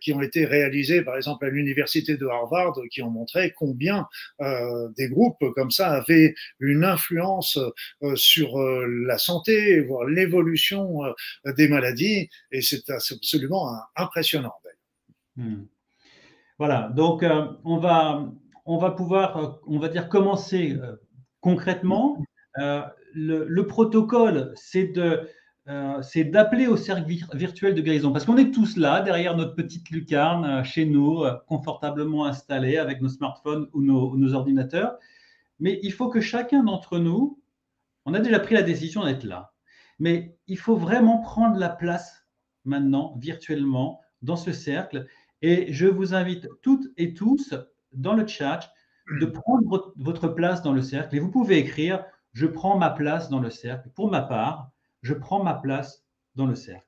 qui 0.00 0.12
ont 0.12 0.22
été 0.22 0.44
réalisées, 0.44 1.02
par 1.02 1.16
exemple 1.16 1.46
à 1.46 1.50
l'université 1.50 2.16
de 2.16 2.26
Harvard, 2.26 2.74
qui 2.90 3.00
ont 3.02 3.10
montré 3.10 3.52
combien 3.56 4.08
des 4.96 5.08
groupes 5.08 5.44
comme 5.54 5.70
ça 5.70 5.90
avaient 5.90 6.34
une 6.58 6.84
influence 6.84 7.60
sur 8.16 8.58
la 8.58 9.18
santé 9.18 9.49
voir 9.86 10.04
l'évolution 10.04 11.04
euh, 11.04 11.52
des 11.56 11.68
maladies, 11.68 12.28
et 12.52 12.62
c'est 12.62 12.88
absolument 12.90 13.68
impressionnant. 13.96 14.54
Hmm. 15.36 15.64
Voilà, 16.58 16.90
donc 16.94 17.22
euh, 17.22 17.46
on, 17.64 17.78
va, 17.78 18.30
on 18.66 18.78
va 18.78 18.90
pouvoir, 18.90 19.36
euh, 19.36 19.48
on 19.66 19.78
va 19.78 19.88
dire, 19.88 20.08
commencer 20.08 20.76
concrètement. 21.40 22.22
Le, 23.14 23.62
protocole, 23.62 24.52
c'est 24.56 24.88
de 24.88 25.28
c'est 26.02 26.24
d'appeler 26.24 26.66
au 26.66 26.76
cercle 26.76 27.08
virtuel 27.34 27.74
de 27.74 27.80
guérison, 27.80 28.12
parce 28.12 28.24
qu'on 28.24 28.36
est 28.36 28.50
tous 28.50 28.76
là, 28.76 29.02
derrière 29.02 29.36
notre 29.36 29.54
petite 29.54 29.88
lucarne, 29.90 30.64
chez 30.64 30.84
nous, 30.84 31.22
confortablement 31.46 32.26
installés 32.26 32.76
avec 32.76 33.00
nos 33.00 33.08
smartphones 33.08 33.68
ou 33.72 33.80
nos 33.82 34.34
ordinateurs. 34.34 34.98
Mais 35.60 35.78
il 35.82 35.92
faut 35.92 36.08
que 36.08 36.20
chacun 36.20 36.64
d'entre 36.64 36.98
nous 36.98 37.40
on 38.06 38.14
a 38.14 38.20
déjà 38.20 38.40
pris 38.40 38.54
la 38.54 38.62
décision 38.62 39.04
d'être 39.04 39.24
là. 39.24 39.52
Mais 39.98 40.36
il 40.46 40.58
faut 40.58 40.76
vraiment 40.76 41.18
prendre 41.18 41.58
la 41.58 41.68
place 41.68 42.26
maintenant, 42.64 43.16
virtuellement, 43.18 44.00
dans 44.22 44.36
ce 44.36 44.52
cercle. 44.52 45.06
Et 45.42 45.72
je 45.72 45.86
vous 45.86 46.14
invite 46.14 46.48
toutes 46.62 46.86
et 46.96 47.14
tous 47.14 47.54
dans 47.92 48.14
le 48.14 48.26
chat 48.26 48.72
de 49.18 49.26
prendre 49.26 49.92
votre 49.96 50.28
place 50.28 50.62
dans 50.62 50.72
le 50.72 50.82
cercle. 50.82 51.16
Et 51.16 51.20
vous 51.20 51.30
pouvez 51.30 51.58
écrire, 51.58 52.04
je 52.32 52.46
prends 52.46 52.78
ma 52.78 52.90
place 52.90 53.28
dans 53.28 53.40
le 53.40 53.50
cercle. 53.50 53.88
Pour 53.94 54.10
ma 54.10 54.22
part, 54.22 54.70
je 55.02 55.14
prends 55.14 55.42
ma 55.42 55.54
place 55.54 56.04
dans 56.36 56.46
le 56.46 56.54
cercle. 56.54 56.84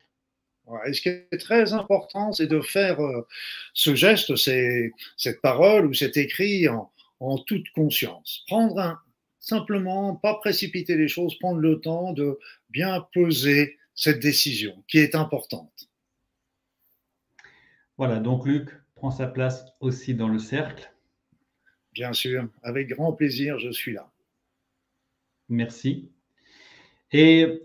Et 0.87 0.93
ce 0.93 1.03
qui 1.03 1.09
est 1.09 1.41
très 1.41 1.73
important, 1.73 2.33
c'est 2.33 2.47
de 2.47 2.61
faire 2.61 3.01
euh, 3.01 3.27
ce 3.75 3.95
geste, 3.95 4.37
cette 4.37 5.41
parole 5.43 5.87
ou 5.87 5.93
cet 5.93 6.17
écrit 6.17 6.69
en, 6.69 6.91
en 7.21 7.39
toute 7.39 7.69
conscience. 7.71 8.45
Prendre 8.47 8.79
un, 8.79 9.01
simplement, 9.43 10.15
pas 10.15 10.35
précipiter 10.37 10.97
les 10.97 11.09
choses, 11.09 11.39
prendre 11.39 11.59
le 11.59 11.81
temps 11.81 12.13
de 12.13 12.39
bien 12.71 13.07
peser 13.13 13.77
cette 13.95 14.21
décision 14.21 14.83
qui 14.89 14.99
est 14.99 15.15
importante. 15.15 15.91
Voilà, 17.99 18.21
donc 18.21 18.47
Luc 18.47 18.71
prend 18.95 19.11
sa 19.11 19.27
place 19.27 19.67
aussi 19.81 20.15
dans 20.15 20.29
le 20.29 20.39
cercle. 20.39 20.91
Bien 21.93 22.15
sûr, 22.15 22.49
avec 22.63 22.89
grand 22.89 23.13
plaisir, 23.13 23.59
je 23.59 23.71
suis 23.71 23.93
là. 23.93 24.11
Merci. 25.49 26.11
Et 27.11 27.63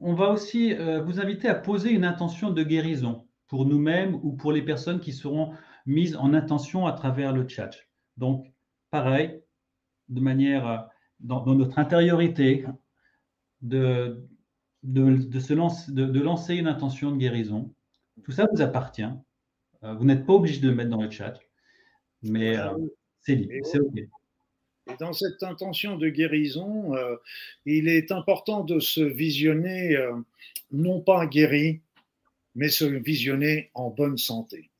on 0.00 0.14
va 0.14 0.28
aussi 0.30 0.74
euh, 0.74 1.00
vous 1.02 1.20
inviter 1.20 1.48
à 1.48 1.54
poser 1.54 1.90
une 1.90 2.04
intention 2.04 2.50
de 2.50 2.62
guérison 2.62 3.26
pour 3.46 3.64
nous-mêmes 3.64 4.16
ou 4.22 4.32
pour 4.32 4.52
les 4.52 4.62
personnes 4.62 5.00
qui 5.00 5.12
seront 5.12 5.54
mises 5.86 6.16
en 6.16 6.34
intention 6.34 6.86
à 6.86 6.92
travers 6.92 7.32
le 7.32 7.48
chat. 7.48 7.70
Donc, 8.16 8.52
pareil, 8.90 9.40
de 10.08 10.20
manière 10.20 10.91
euh, 11.22 11.26
dans, 11.26 11.54
notre 11.54 11.78
intériorité, 11.78 12.64
de, 13.60 14.26
de, 14.82 15.40
se 15.40 15.52
lance, 15.52 15.90
de, 15.90 16.20
lancer 16.20 16.54
une 16.56 16.66
intention 16.66 17.10
de 17.12 17.16
guérison. 17.16 17.72
Tout 18.24 18.32
ça 18.32 18.46
vous 18.52 18.62
appartient. 18.62 19.02
Euh, 19.84 19.94
vous 19.94 20.04
n'êtes 20.04 20.26
pas 20.26 20.34
obligé 20.34 20.60
de 20.60 20.68
le 20.68 20.74
mettre 20.74 20.90
dans 20.90 21.02
le 21.02 21.10
chat, 21.10 21.38
mais 22.22 22.56
c'est 23.20 23.34
libre, 23.34 23.54
c'est 23.64 23.80
OK. 23.80 24.08
Et 24.90 24.96
dans 24.98 25.12
cette 25.12 25.42
intention 25.42 25.96
de 25.96 26.08
guérison, 26.08 26.94
euh, 26.94 27.16
il 27.66 27.88
est 27.88 28.10
important 28.10 28.64
de 28.64 28.80
se 28.80 29.00
visionner 29.00 29.96
euh, 29.96 30.14
non 30.72 31.00
pas 31.00 31.26
guéri, 31.26 31.80
mais 32.54 32.68
se 32.68 32.84
visionner 32.84 33.70
en 33.74 33.90
bonne 33.90 34.18
santé. 34.18 34.70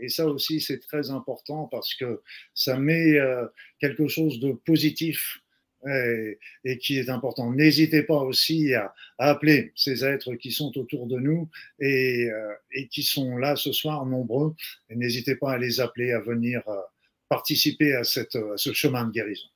Et 0.00 0.08
ça 0.08 0.26
aussi, 0.26 0.60
c'est 0.60 0.80
très 0.80 1.10
important 1.10 1.66
parce 1.66 1.94
que 1.94 2.22
ça 2.54 2.78
met 2.78 3.14
euh, 3.18 3.46
quelque 3.80 4.08
chose 4.08 4.40
de 4.40 4.52
positif 4.52 5.40
et, 5.86 6.78
qui 6.78 6.98
est 6.98 7.08
important. 7.08 7.52
N'hésitez 7.52 8.02
pas 8.02 8.18
aussi 8.18 8.74
à, 8.74 8.94
appeler 9.18 9.72
ces 9.76 10.04
êtres 10.04 10.34
qui 10.34 10.50
sont 10.50 10.76
autour 10.78 11.06
de 11.06 11.18
nous 11.18 11.48
et, 11.78 12.28
et 12.72 12.88
qui 12.88 13.02
sont 13.02 13.36
là 13.36 13.56
ce 13.56 13.72
soir 13.72 14.04
nombreux. 14.04 14.54
Et 14.90 14.96
n'hésitez 14.96 15.36
pas 15.36 15.52
à 15.52 15.58
les 15.58 15.80
appeler 15.80 16.12
à 16.12 16.20
venir 16.20 16.62
participer 17.28 17.94
à, 17.94 18.04
cette, 18.04 18.38
ce 18.56 18.72
chemin 18.72 19.04
de 19.04 19.12
guérison. 19.12 19.48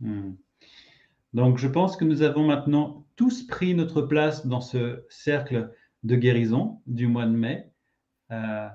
Hmm. 0.00 0.34
Donc, 1.34 1.58
je 1.58 1.66
pense 1.66 1.96
que 1.96 2.04
nous 2.04 2.22
avons 2.22 2.46
maintenant 2.46 3.04
tous 3.16 3.44
pris 3.46 3.74
notre 3.74 4.02
place 4.02 4.46
dans 4.46 4.60
ce 4.60 5.04
cercle 5.10 5.72
de 6.04 6.14
guérison 6.14 6.80
du 6.86 7.08
mois 7.08 7.26
de 7.26 7.34
mai. 7.34 7.66
Euh, 8.30 8.68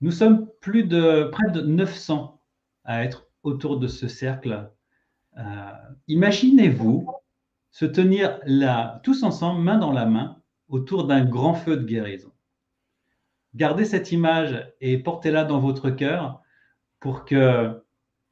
nous 0.00 0.10
sommes 0.10 0.48
plus 0.62 0.84
de 0.84 1.24
près 1.30 1.50
de 1.50 1.60
900 1.60 2.40
à 2.84 3.04
être 3.04 3.28
autour 3.42 3.78
de 3.78 3.88
ce 3.88 4.08
cercle. 4.08 4.70
Euh, 5.36 5.42
imaginez-vous 6.08 7.10
se 7.70 7.84
tenir 7.84 8.40
là, 8.46 9.00
tous 9.04 9.22
ensemble, 9.22 9.60
main 9.62 9.78
dans 9.78 9.92
la 9.92 10.06
main, 10.06 10.40
autour 10.68 11.06
d'un 11.06 11.24
grand 11.24 11.54
feu 11.54 11.76
de 11.76 11.84
guérison. 11.84 12.32
Gardez 13.54 13.84
cette 13.84 14.12
image 14.12 14.72
et 14.80 14.98
portez-la 14.98 15.44
dans 15.44 15.60
votre 15.60 15.90
cœur 15.90 16.42
pour 17.00 17.24
que 17.24 17.80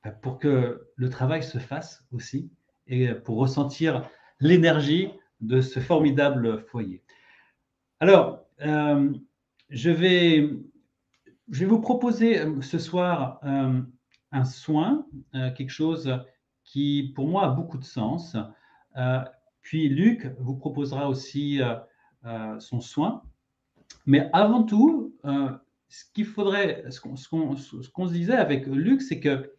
euh, 0.07 0.11
pour 0.23 0.39
que 0.39 0.89
le 0.95 1.11
travail 1.11 1.43
se 1.43 1.59
fasse 1.59 2.05
aussi 2.13 2.51
et 2.87 3.13
pour 3.13 3.39
ressentir 3.39 4.09
l'énergie 4.41 5.11
de 5.41 5.61
ce 5.61 5.81
formidable 5.81 6.63
foyer. 6.69 7.03
Alors, 8.01 8.45
euh, 8.61 9.13
je, 9.71 9.91
vais, 9.91 10.51
je, 11.51 11.61
vais, 11.61 11.67
vous 11.67 11.81
proposer 11.81 12.41
euh, 12.41 12.61
ce 12.61 12.79
soir 12.79 13.41
un 13.43 14.45
soin, 14.45 15.07
quelque 15.33 15.71
chose 15.71 16.21
qui 16.67 17.13
pour 17.15 17.27
moi 17.29 17.47
a 17.47 17.49
beaucoup 17.49 17.79
de 17.79 17.85
sens. 17.85 18.37
puis 19.63 19.89
Luc 19.89 20.27
vous 20.39 20.57
proposera 20.57 21.09
aussi 21.09 21.61
son 22.59 22.81
soin. 22.81 23.23
Mais 24.05 24.29
avant 24.33 24.65
tout, 24.65 25.17
ce 25.89 26.05
qu'il 26.13 26.27
faudrait, 26.27 26.85
ce 26.91 27.01
qu'on 27.01 27.17
se 28.07 28.13
disait 28.13 28.37
avec 28.37 28.67
Luc, 28.67 29.01
c'est 29.01 29.21
que 29.21 29.53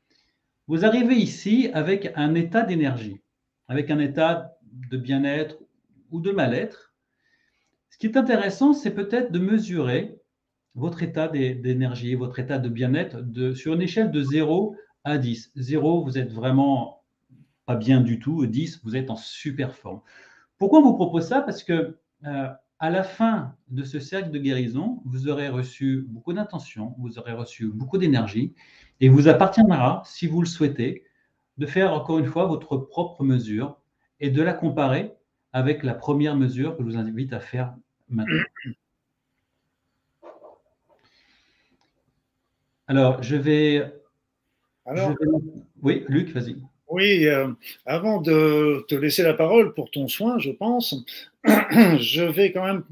vous 0.68 0.86
arrivez 0.86 1.16
ici 1.16 1.70
avec 1.74 2.12
un 2.16 2.36
état 2.36 2.62
d'énergie, 2.62 3.22
avec 3.68 3.90
un 3.90 4.00
état 4.00 4.58
de 4.92 4.98
bien-être 4.98 5.58
ou 6.12 6.20
de 6.20 6.32
mal-être. 6.32 6.94
Ce 7.90 7.98
qui 7.98 8.08
est 8.08 8.18
intéressant, 8.18 8.74
c'est 8.74 8.94
peut-être 8.94 9.32
de 9.32 9.40
mesurer 9.40 10.20
votre 10.76 11.02
état 11.04 11.28
d'énergie, 11.28 12.16
votre 12.16 12.38
état 12.40 12.60
de 12.60 12.70
bien-être 12.70 13.24
sur 13.56 13.74
une 13.74 13.82
échelle 13.82 14.12
de 14.12 14.22
0 14.22 14.76
à 15.04 15.18
10. 15.18 15.52
0, 15.56 16.04
vous 16.04 16.18
êtes 16.18 16.32
vraiment 16.32 16.97
pas 17.68 17.76
bien 17.76 18.02
du 18.02 18.18
tout. 18.18 18.46
10, 18.48 18.82
vous 18.84 18.96
êtes 18.96 19.12
en 19.12 19.18
super 19.18 19.76
forme. 19.76 20.02
Pourquoi 20.58 20.80
on 20.80 20.84
vous 20.84 20.96
propose 20.96 21.28
ça? 21.28 21.42
Parce 21.42 21.64
que 21.64 21.98
euh, 22.26 22.48
à 22.80 22.90
la 22.90 23.04
fin 23.04 23.56
de 23.68 23.84
ce 23.84 24.00
cercle 24.00 24.32
de 24.32 24.40
guérison, 24.40 25.02
vous 25.06 25.28
aurez 25.28 25.50
reçu 25.50 26.08
beaucoup 26.10 26.34
d'intention, 26.34 26.96
vous 26.98 27.20
aurez 27.20 27.34
reçu 27.34 27.68
beaucoup 27.68 27.98
d'énergie, 27.98 28.56
et 29.02 29.10
vous 29.10 29.28
appartiendra, 29.28 30.02
si 30.06 30.28
vous 30.28 30.42
le 30.42 30.48
souhaitez, 30.48 31.04
de 31.58 31.66
faire 31.66 31.94
encore 31.94 32.20
une 32.20 32.26
fois 32.26 32.46
votre 32.46 32.78
propre 32.78 33.24
mesure 33.24 33.82
et 34.22 34.30
de 34.30 34.42
la 34.42 34.54
comparer 34.54 35.14
avec 35.52 35.84
la 35.84 35.94
première 35.94 36.36
mesure 36.36 36.78
que 36.78 36.84
je 36.84 36.88
vous 36.88 36.98
invite 36.98 37.34
à 37.34 37.42
faire 37.42 37.76
maintenant. 38.10 38.44
Alors, 42.88 43.22
je 43.22 43.36
vais. 43.36 43.94
Alors, 44.86 45.14
Oui, 45.82 46.06
Luc, 46.08 46.30
vas-y. 46.30 46.62
Oui, 46.90 47.28
euh, 47.28 47.52
avant 47.86 48.22
de 48.22 48.86
te 48.88 48.96
laisser 48.96 49.24
la 49.24 49.34
parole 49.34 49.74
pour 49.74 49.92
ton 49.92 50.08
soin, 50.08 50.40
je 50.40 50.52
pense, 50.52 50.96
je 51.46 52.24
vais 52.24 52.52
quand 52.54 52.66
même 52.66 52.84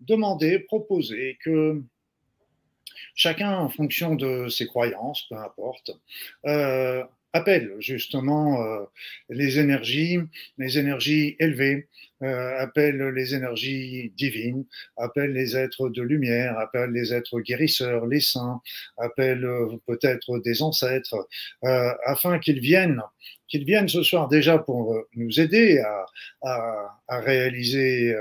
demander, 0.00 0.58
proposer 0.58 1.38
que 1.42 1.82
chacun, 3.14 3.56
en 3.58 3.68
fonction 3.68 4.14
de 4.14 4.48
ses 4.48 4.66
croyances, 4.66 5.26
peu 5.28 5.36
importe, 5.36 5.90
euh, 6.46 7.02
appelle 7.32 7.74
justement 7.78 8.62
euh, 8.62 8.84
les 9.28 9.58
énergies, 9.58 10.18
les 10.58 10.78
énergies 10.78 11.36
élevées, 11.38 11.88
euh, 12.22 12.58
appelle 12.58 13.00
les 13.14 13.34
énergies 13.34 14.12
divines, 14.16 14.66
appelle 14.96 15.32
les 15.32 15.56
êtres 15.56 15.88
de 15.88 16.02
lumière, 16.02 16.58
appelle 16.58 16.90
les 16.90 17.14
êtres 17.14 17.40
guérisseurs, 17.40 18.06
les 18.06 18.20
saints, 18.20 18.60
appelle 18.98 19.44
euh, 19.44 19.76
peut-être 19.86 20.38
des 20.40 20.60
ancêtres, 20.62 21.26
euh, 21.64 21.92
afin 22.04 22.38
qu'ils 22.38 22.60
viennent, 22.60 23.00
qu'ils 23.48 23.64
viennent 23.64 23.88
ce 23.88 24.02
soir 24.02 24.28
déjà 24.28 24.58
pour 24.58 24.94
euh, 24.94 25.08
nous 25.16 25.40
aider 25.40 25.78
à, 25.78 26.06
à, 26.42 27.00
à 27.08 27.20
réaliser 27.20 28.14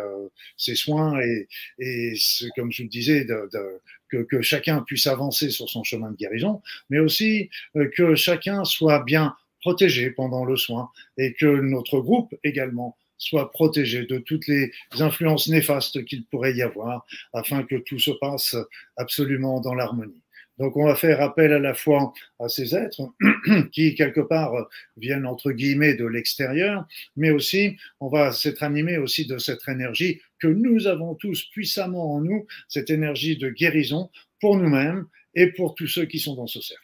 ces 0.57 0.75
soins 0.75 1.19
et, 1.21 1.47
et 1.79 2.13
comme 2.55 2.71
je 2.71 2.83
le 2.83 2.89
disais, 2.89 3.25
de, 3.25 3.49
de 3.51 3.81
que, 4.09 4.41
chacun 4.41 4.81
puisse 4.81 5.07
avancer 5.07 5.49
sur 5.49 5.69
son 5.69 5.83
chemin 5.83 6.11
de 6.11 6.17
guérison, 6.17 6.61
mais 6.89 6.99
aussi 6.99 7.49
que 7.95 8.15
chacun 8.15 8.63
soit 8.65 9.03
bien 9.03 9.35
protégé 9.61 10.09
pendant 10.11 10.45
le 10.45 10.55
soin 10.55 10.89
et 11.17 11.33
que 11.33 11.45
notre 11.45 11.99
groupe 11.99 12.33
également 12.43 12.97
soit 13.17 13.51
protégé 13.51 14.05
de 14.05 14.17
toutes 14.17 14.47
les 14.47 14.71
influences 14.99 15.49
néfastes 15.49 16.05
qu'il 16.05 16.25
pourrait 16.25 16.55
y 16.55 16.61
avoir 16.61 17.05
afin 17.33 17.63
que 17.63 17.75
tout 17.75 17.99
se 17.99 18.11
passe 18.11 18.55
absolument 18.95 19.59
dans 19.59 19.75
l'harmonie. 19.75 20.21
Donc 20.59 20.75
on 20.75 20.85
va 20.85 20.95
faire 20.95 21.21
appel 21.21 21.53
à 21.53 21.59
la 21.59 21.73
fois 21.73 22.13
à 22.37 22.49
ces 22.49 22.75
êtres 22.75 23.01
qui 23.71 23.95
quelque 23.95 24.19
part 24.19 24.53
viennent 24.97 25.25
entre 25.25 25.51
guillemets 25.51 25.95
de 25.95 26.05
l'extérieur, 26.05 26.85
mais 27.15 27.31
aussi 27.31 27.77
on 28.01 28.09
va 28.09 28.33
s'être 28.33 28.61
animé 28.61 28.97
aussi 28.97 29.25
de 29.25 29.37
cette 29.37 29.67
énergie 29.67 30.21
que 30.37 30.47
nous 30.47 30.87
avons 30.87 31.15
tous 31.15 31.45
puissamment 31.51 32.15
en 32.15 32.21
nous, 32.21 32.45
cette 32.67 32.89
énergie 32.89 33.37
de 33.37 33.49
guérison 33.49 34.09
pour 34.41 34.57
nous-mêmes 34.57 35.05
et 35.33 35.47
pour 35.47 35.75
tous 35.75 35.87
ceux 35.87 36.05
qui 36.05 36.19
sont 36.19 36.35
dans 36.35 36.47
ce 36.47 36.61
cercle. 36.61 36.83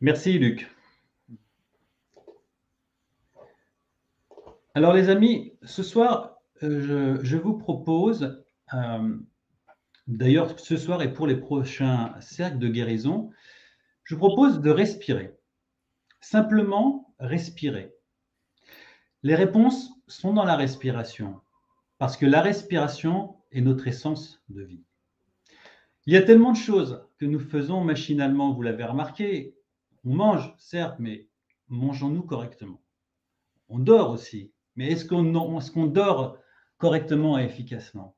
Merci 0.00 0.38
Luc. 0.38 0.66
Alors 4.74 4.92
les 4.92 5.08
amis, 5.08 5.52
ce 5.64 5.82
soir, 5.82 6.36
euh, 6.62 7.18
je, 7.22 7.36
vous 7.36 7.58
propose, 7.58 8.40
euh, 8.72 9.16
d'ailleurs 10.06 10.60
ce 10.60 10.76
soir 10.76 11.02
et 11.02 11.12
pour 11.12 11.26
les 11.26 11.34
prochains 11.34 12.14
cercles 12.20 12.58
de 12.58 12.68
guérison, 12.68 13.32
je 14.04 14.14
vous 14.14 14.20
propose 14.20 14.60
de 14.60 14.70
respirer. 14.70 15.36
Simplement 16.20 17.12
respirer. 17.18 17.92
Les 19.24 19.34
réponses 19.34 19.90
sont 20.06 20.32
dans 20.32 20.44
la 20.44 20.54
respiration, 20.54 21.40
parce 21.98 22.16
que 22.16 22.26
la 22.26 22.40
respiration 22.40 23.38
est 23.50 23.62
notre 23.62 23.88
essence 23.88 24.40
de 24.50 24.62
vie. 24.62 24.84
Il 26.06 26.12
y 26.12 26.16
a 26.16 26.22
tellement 26.22 26.52
de 26.52 26.56
choses 26.56 27.04
que 27.18 27.26
nous 27.26 27.40
faisons 27.40 27.82
machinalement, 27.82 28.52
vous 28.52 28.62
l'avez 28.62 28.84
remarqué, 28.84 29.56
on 30.04 30.14
mange, 30.14 30.54
certes, 30.58 31.00
mais 31.00 31.28
mangeons-nous 31.66 32.22
correctement 32.22 32.80
On 33.68 33.80
dort 33.80 34.12
aussi. 34.12 34.52
Mais 34.76 34.92
est-ce 34.92 35.04
qu'on 35.04 35.86
dort 35.86 36.38
correctement 36.78 37.38
et 37.38 37.44
efficacement? 37.44 38.16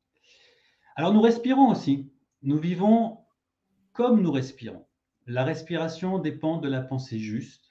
Alors 0.97 1.13
nous 1.13 1.23
respirons 1.23 1.71
aussi. 1.71 2.13
Nous 2.43 2.59
vivons 2.59 3.19
comme 3.93 4.21
nous 4.21 4.33
respirons. 4.33 4.87
La 5.27 5.45
respiration 5.45 6.19
dépend 6.19 6.59
de 6.59 6.69
la 6.69 6.83
pensée 6.83 7.19
juste, 7.19 7.69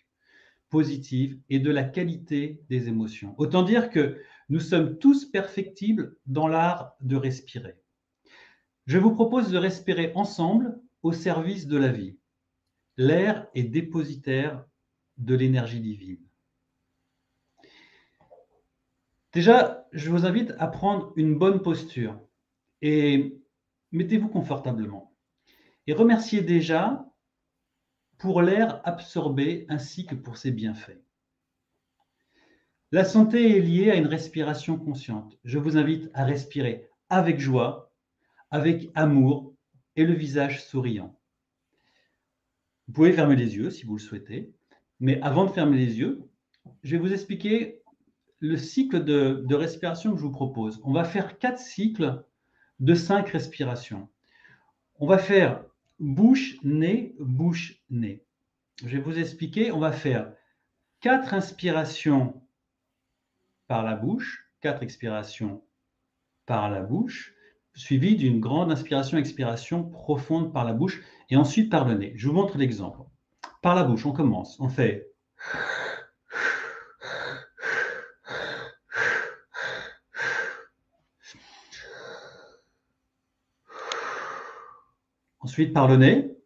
positive 0.70 1.40
et 1.50 1.60
de 1.60 1.70
la 1.70 1.84
qualité 1.84 2.62
des 2.70 2.88
émotions. 2.88 3.36
Autant 3.38 3.64
dire 3.64 3.90
que 3.90 4.22
nous 4.50 4.60
sommes 4.60 4.98
tous 4.98 5.26
perfectibles 5.26 6.18
dans 6.26 6.48
l'art 6.48 6.96
de 7.02 7.16
respirer. 7.16 7.76
Je 8.86 8.98
vous 8.98 9.14
propose 9.14 9.52
de 9.52 9.58
respirer 9.58 10.12
ensemble 10.16 10.80
au 11.04 11.12
service 11.12 11.68
de 11.68 11.78
la 11.78 11.92
vie. 11.92 12.18
L'air 12.98 13.48
est 13.56 13.64
dépositaire 13.64 14.66
de 15.18 15.36
l'énergie 15.36 15.82
divine. 15.82 16.26
Déjà, 19.34 19.88
je 19.94 20.10
vous 20.10 20.26
invite 20.26 20.54
à 20.60 20.68
prendre 20.68 21.14
une 21.16 21.38
bonne 21.38 21.62
posture 21.62 22.20
et 22.82 23.40
mettez-vous 23.92 24.28
confortablement. 24.28 25.16
Et 25.88 25.94
remerciez 25.94 26.42
déjà 26.42 27.06
pour 28.18 28.42
l'air 28.42 28.82
absorbé 28.84 29.66
ainsi 29.70 30.06
que 30.06 30.16
pour 30.16 30.38
ses 30.38 30.52
bienfaits. 30.52 31.02
La 32.92 33.06
santé 33.06 33.58
est 33.58 33.62
liée 33.62 33.90
à 33.90 33.96
une 33.96 34.06
respiration 34.06 34.78
consciente. 34.78 35.38
Je 35.46 35.58
vous 35.60 35.78
invite 35.78 36.10
à 36.14 36.26
respirer 36.26 36.90
avec 37.08 37.40
joie, 37.40 37.94
avec 38.50 38.90
amour 38.96 39.56
et 39.96 40.04
le 40.04 40.14
visage 40.14 40.62
souriant. 40.62 41.18
Vous 42.88 42.94
pouvez 42.94 43.14
fermer 43.14 43.38
les 43.38 43.56
yeux 43.56 43.72
si 43.72 43.86
vous 43.86 43.96
le 43.96 44.02
souhaitez, 44.02 44.52
mais 45.00 45.22
avant 45.22 45.46
de 45.46 45.52
fermer 45.52 45.78
les 45.78 46.00
yeux, 46.00 46.22
je 46.84 46.92
vais 46.92 47.02
vous 47.02 47.14
expliquer 47.14 47.81
le 48.42 48.58
cycle 48.58 49.04
de, 49.04 49.56
respiration 49.56 50.12
que 50.12 50.18
je 50.18 50.24
vous 50.24 50.32
propose. 50.32 50.82
On 50.84 50.92
va 50.92 51.06
faire 51.06 51.38
quatre 51.38 51.60
cycles 51.60 52.26
de 52.80 52.96
cinq 52.96 53.30
respirations. 53.30 54.10
On 55.00 55.08
va 55.08 55.20
faire 55.20 55.64
bouche, 56.00 56.58
nez, 56.64 57.16
bouche, 57.20 57.80
nez. 57.90 58.26
Je 58.84 58.98
vais 58.98 59.04
vous 59.04 59.20
expliquer. 59.20 59.72
On 59.72 59.80
va 59.80 59.92
faire 59.92 60.34
quatre 61.00 61.36
inspirations 61.36 62.42
par 63.68 63.84
la 63.84 63.96
bouche, 63.96 64.52
quatre 64.60 64.82
expirations 64.82 65.64
par 66.48 66.72
la 66.72 66.82
bouche, 66.82 67.36
suivies 67.76 68.16
d'une 68.16 68.40
grande 68.40 68.72
inspiration-expiration 68.72 69.84
profonde 69.84 70.52
par 70.52 70.66
la 70.66 70.74
bouche 70.74 71.02
et 71.30 71.36
ensuite 71.36 71.70
par 71.70 71.88
le 71.88 71.94
nez. 71.94 72.14
Je 72.16 72.28
vous 72.28 72.34
montre 72.34 72.58
l'exemple. 72.58 73.02
Par 73.62 73.76
la 73.76 73.84
bouche, 73.84 74.08
on 74.08 74.12
commence. 74.12 74.60
On 74.60 74.68
fait 74.68 75.12
Ensuite, 85.44 85.74
par 85.74 85.88
le 85.88 85.98
nez. 85.98 86.38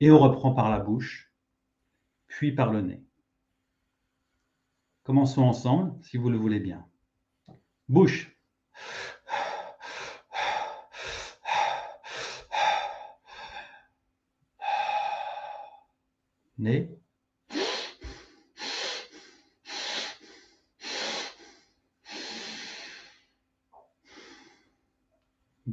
Et 0.00 0.10
on 0.12 0.18
reprend 0.18 0.52
par 0.52 0.70
la 0.70 0.78
bouche, 0.78 1.32
puis 2.28 2.52
par 2.52 2.70
le 2.70 2.82
nez. 2.82 3.02
Commençons 5.02 5.42
ensemble, 5.42 6.02
si 6.04 6.18
vous 6.18 6.30
le 6.30 6.38
voulez 6.38 6.60
bien. 6.60 6.86
Bouche. 7.88 8.30
Nez. 16.58 17.03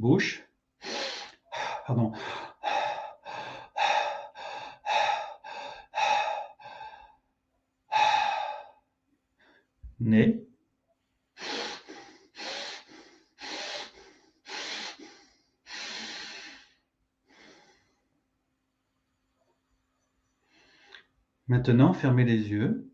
Bouche. 0.02 0.44
Pardon. 1.86 2.12
Nez. 10.00 10.44
Maintenant, 21.46 21.92
fermez 21.92 22.24
les 22.24 22.48
yeux 22.48 22.90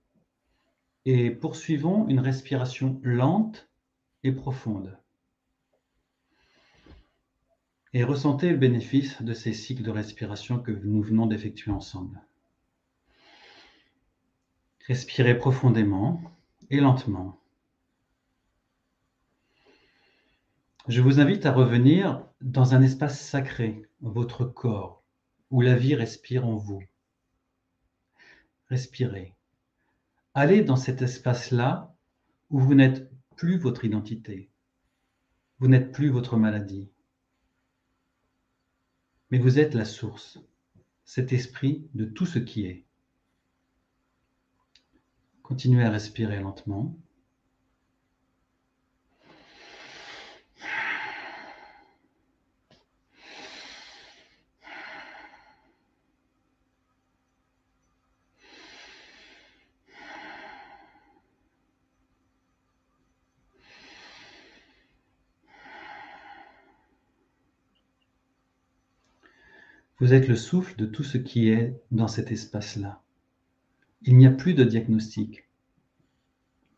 et 1.06 1.30
poursuivons 1.30 2.06
une 2.08 2.20
respiration 2.20 3.00
lente 3.02 3.70
et 4.24 4.32
profonde 4.32 4.98
et 7.94 8.04
ressentez 8.04 8.50
le 8.50 8.56
bénéfice 8.56 9.22
de 9.22 9.32
ces 9.32 9.52
cycles 9.52 9.82
de 9.82 9.90
respiration 9.90 10.58
que 10.58 10.72
nous 10.72 11.02
venons 11.02 11.26
d'effectuer 11.26 11.70
ensemble. 11.70 12.20
Respirez 14.86 15.36
profondément 15.36 16.22
et 16.70 16.80
lentement. 16.80 17.38
Je 20.86 21.02
vous 21.02 21.20
invite 21.20 21.44
à 21.44 21.52
revenir 21.52 22.24
dans 22.40 22.74
un 22.74 22.82
espace 22.82 23.20
sacré, 23.20 23.82
votre 24.00 24.44
corps, 24.44 25.02
où 25.50 25.60
la 25.60 25.74
vie 25.74 25.94
respire 25.94 26.46
en 26.46 26.56
vous. 26.56 26.82
Respirez. 28.68 29.34
Allez 30.34 30.62
dans 30.62 30.76
cet 30.76 31.02
espace-là 31.02 31.94
où 32.50 32.60
vous 32.60 32.74
n'êtes 32.74 33.10
plus 33.36 33.58
votre 33.58 33.84
identité. 33.84 34.50
Vous 35.58 35.68
n'êtes 35.68 35.92
plus 35.92 36.08
votre 36.10 36.36
maladie 36.36 36.88
mais 39.30 39.38
vous 39.38 39.58
êtes 39.58 39.74
la 39.74 39.84
source, 39.84 40.38
cet 41.04 41.32
esprit 41.32 41.88
de 41.94 42.04
tout 42.04 42.26
ce 42.26 42.38
qui 42.38 42.66
est. 42.66 42.84
Continuez 45.42 45.84
à 45.84 45.90
respirer 45.90 46.40
lentement. 46.40 46.94
Vous 70.00 70.14
êtes 70.14 70.28
le 70.28 70.36
souffle 70.36 70.76
de 70.76 70.86
tout 70.86 71.02
ce 71.02 71.18
qui 71.18 71.48
est 71.48 71.74
dans 71.90 72.06
cet 72.06 72.30
espace-là. 72.30 73.02
Il 74.02 74.16
n'y 74.16 74.28
a 74.28 74.30
plus 74.30 74.54
de 74.54 74.62
diagnostic, 74.62 75.48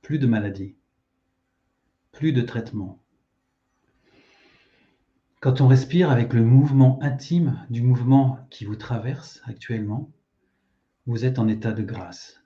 plus 0.01 0.19
de 0.19 0.27
maladie, 0.27 0.75
plus 2.13 2.33
de 2.33 2.41
traitement. 2.41 2.99
Quand 5.41 5.61
on 5.61 5.69
respire 5.69 6.11
avec 6.11 6.33
le 6.33 6.43
mouvement 6.43 6.99
intime 7.03 7.67
du 7.69 7.83
mouvement 7.83 8.39
qui 8.49 8.65
vous 8.65 8.77
traverse 8.77 9.43
actuellement, 9.45 10.11
vous 11.05 11.27
êtes 11.27 11.39
en 11.39 11.47
état 11.47 11.73
de 11.73 11.83
grâce. 11.83 12.40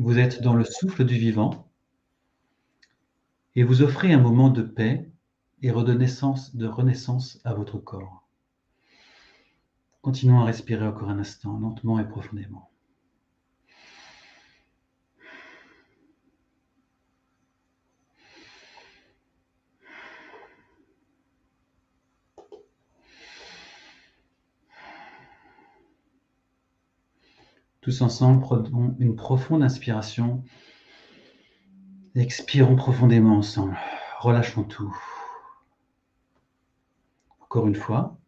Vous 0.00 0.20
êtes 0.20 0.42
dans 0.42 0.54
le 0.54 0.64
souffle 0.64 1.04
du 1.04 1.16
vivant 1.16 1.68
et 3.56 3.64
vous 3.64 3.82
offrez 3.82 4.12
un 4.12 4.20
moment 4.20 4.48
de 4.48 4.62
paix 4.62 5.10
et 5.60 5.72
de 5.72 6.66
renaissance 6.68 7.40
à 7.42 7.52
votre 7.52 7.78
corps. 7.78 8.22
Continuons 10.00 10.38
à 10.38 10.44
respirer 10.44 10.86
encore 10.86 11.10
un 11.10 11.18
instant, 11.18 11.58
lentement 11.58 11.98
et 11.98 12.06
profondément. 12.06 12.67
Tous 27.88 28.02
ensemble, 28.02 28.42
prenons 28.42 28.94
une 28.98 29.16
profonde 29.16 29.62
inspiration. 29.62 30.44
Expirons 32.14 32.76
profondément 32.76 33.38
ensemble. 33.38 33.78
Relâchons 34.18 34.64
tout. 34.64 34.94
Encore 37.40 37.66
une 37.66 37.74
fois. 37.74 38.18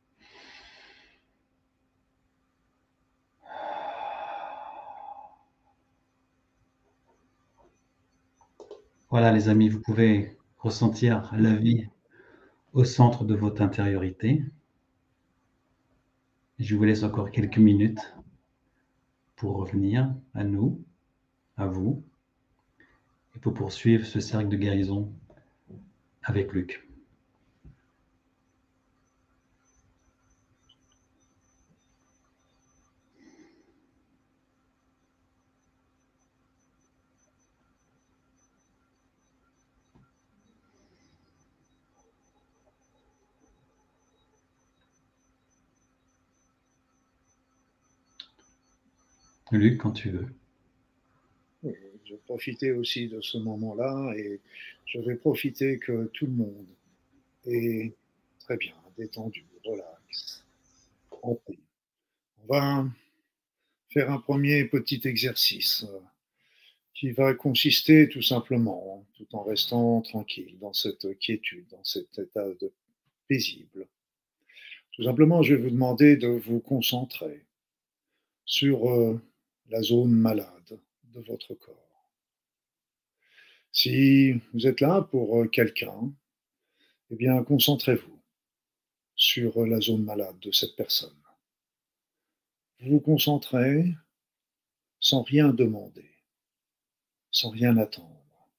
Voilà 9.10 9.30
les 9.30 9.50
amis, 9.50 9.68
vous 9.68 9.82
pouvez 9.82 10.38
ressentir 10.56 11.30
la 11.36 11.54
vie 11.54 11.86
au 12.72 12.84
centre 12.84 13.24
de 13.24 13.34
votre 13.34 13.60
intériorité. 13.60 14.42
Je 16.58 16.74
vous 16.74 16.84
laisse 16.84 17.02
encore 17.02 17.30
quelques 17.30 17.58
minutes 17.58 18.00
pour 19.40 19.57
revenir 19.57 20.12
à 20.35 20.44
nous, 20.44 20.85
à 21.57 21.66
vous, 21.66 22.05
et 23.35 23.38
pour 23.38 23.55
poursuivre 23.55 24.05
ce 24.05 24.20
cercle 24.20 24.50
de 24.50 24.57
guérison 24.59 25.11
avec 26.22 26.53
Luc. 26.53 26.89
Luc, 49.52 49.78
quand 49.78 49.92
tu 49.92 50.10
veux. 50.10 50.26
Je 51.62 52.14
vais 52.14 52.20
profiter 52.24 52.72
aussi 52.72 53.08
de 53.08 53.20
ce 53.20 53.38
moment-là 53.38 54.14
et 54.16 54.40
je 54.86 55.00
vais 55.00 55.16
profiter 55.16 55.78
que 55.78 56.06
tout 56.12 56.26
le 56.26 56.32
monde 56.32 56.66
est 57.46 57.94
très 58.40 58.56
bien, 58.56 58.74
détendu, 58.96 59.46
relax. 59.64 60.44
On 61.22 61.38
va 62.48 62.86
faire 63.90 64.10
un 64.10 64.18
premier 64.18 64.64
petit 64.64 65.00
exercice 65.04 65.86
qui 66.94 67.10
va 67.12 67.34
consister 67.34 68.08
tout 68.08 68.22
simplement, 68.22 69.06
tout 69.14 69.26
en 69.34 69.42
restant 69.42 70.00
tranquille, 70.02 70.58
dans 70.60 70.72
cette 70.72 71.18
quiétude, 71.18 71.66
dans 71.70 71.84
cet 71.84 72.18
état 72.18 72.46
de 72.60 72.72
paisible. 73.28 73.88
Tout 74.92 75.04
simplement, 75.04 75.42
je 75.42 75.54
vais 75.54 75.62
vous 75.62 75.70
demander 75.70 76.16
de 76.16 76.28
vous 76.28 76.60
concentrer 76.60 77.44
sur 78.44 78.90
euh, 78.90 79.20
la 79.70 79.83
zone 79.83 80.12
malade 80.12 80.80
de 81.04 81.20
votre 81.20 81.54
corps. 81.54 82.11
Si 83.72 84.33
vous 84.52 84.66
êtes 84.66 84.80
là 84.80 85.02
pour 85.02 85.40
euh, 85.40 85.46
quelqu'un, 85.46 86.12
eh 87.11 87.16
bien, 87.16 87.42
concentrez-vous 87.44 88.20
sur 89.14 89.64
la 89.66 89.80
zone 89.80 90.04
malade 90.04 90.38
de 90.40 90.50
cette 90.50 90.74
personne. 90.74 91.16
Vous 92.80 92.90
vous 92.90 93.00
concentrez 93.00 93.94
sans 94.98 95.22
rien 95.22 95.52
demander, 95.52 96.11
sans 97.30 97.50
rien 97.50 97.76
attendre, 97.76 98.50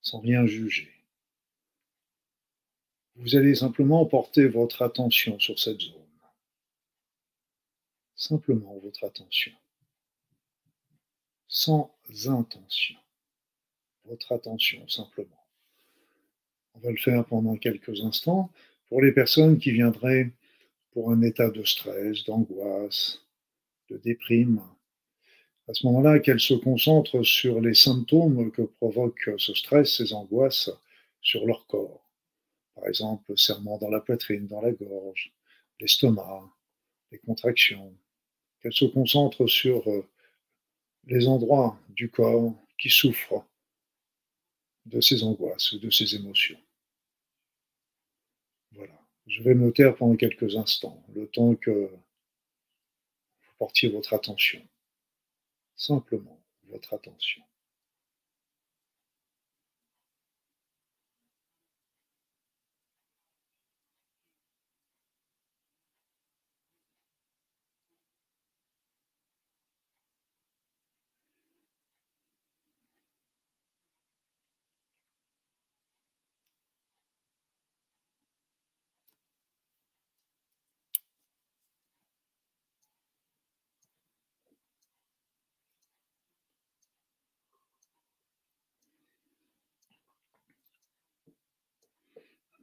sans 0.00 0.18
rien 0.20 0.46
juger. 0.46 0.90
Vous 3.16 3.36
allez 3.36 3.54
simplement 3.54 4.04
porter 4.06 4.48
votre 4.48 4.82
attention 4.82 5.38
sur 5.38 5.58
cette 5.60 5.80
zone. 5.80 6.00
Simplement 8.16 8.78
votre 8.78 9.04
attention 9.04 9.52
sans 11.54 11.94
intention. 12.26 12.96
Votre 14.06 14.32
attention 14.32 14.86
simplement. 14.88 15.46
On 16.74 16.80
va 16.80 16.90
le 16.90 16.96
faire 16.96 17.24
pendant 17.26 17.56
quelques 17.56 18.00
instants 18.00 18.50
pour 18.88 19.00
les 19.00 19.12
personnes 19.12 19.58
qui 19.58 19.70
viendraient 19.70 20.32
pour 20.90 21.12
un 21.12 21.22
état 21.22 21.50
de 21.50 21.62
stress, 21.62 22.24
d'angoisse, 22.24 23.24
de 23.88 23.98
déprime. 23.98 24.62
À 25.68 25.74
ce 25.74 25.86
moment-là, 25.86 26.18
qu'elles 26.18 26.40
se 26.40 26.54
concentrent 26.54 27.22
sur 27.22 27.60
les 27.60 27.74
symptômes 27.74 28.50
que 28.50 28.62
provoque 28.62 29.30
ce 29.38 29.54
stress, 29.54 29.98
ces 29.98 30.12
angoisses 30.12 30.70
sur 31.20 31.46
leur 31.46 31.68
corps. 31.68 32.10
Par 32.74 32.88
exemple, 32.88 33.32
serment 33.38 33.78
dans 33.78 33.90
la 33.90 34.00
poitrine, 34.00 34.48
dans 34.48 34.60
la 34.60 34.72
gorge, 34.72 35.32
l'estomac, 35.78 36.50
les 37.12 37.18
contractions. 37.18 37.96
Qu'elles 38.60 38.72
se 38.72 38.86
concentrent 38.86 39.46
sur 39.46 39.88
euh, 39.88 40.04
les 41.06 41.28
endroits 41.28 41.78
du 41.90 42.10
corps 42.10 42.54
qui 42.78 42.90
souffrent 42.90 43.44
de 44.86 45.00
ces 45.00 45.22
angoisses 45.22 45.72
ou 45.72 45.78
de 45.78 45.90
ces 45.90 46.14
émotions. 46.14 46.60
Voilà. 48.72 48.98
Je 49.26 49.42
vais 49.42 49.54
me 49.54 49.72
taire 49.72 49.96
pendant 49.96 50.16
quelques 50.16 50.56
instants, 50.56 51.02
le 51.14 51.26
temps 51.28 51.54
que 51.54 51.70
vous 51.70 53.52
portiez 53.58 53.88
votre 53.88 54.12
attention. 54.12 54.62
Simplement 55.76 56.40
votre 56.68 56.94
attention. 56.94 57.42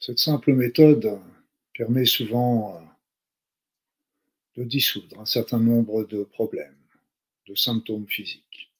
Cette 0.00 0.18
simple 0.18 0.54
méthode 0.54 1.20
permet 1.74 2.06
souvent 2.06 2.74
euh, 2.74 2.80
de 4.56 4.64
dissoudre 4.64 5.20
un 5.20 5.26
certain 5.26 5.60
nombre 5.60 6.04
de 6.04 6.24
problèmes, 6.24 6.78
de 7.46 7.54
symptômes 7.54 8.08
physiques. 8.08 8.72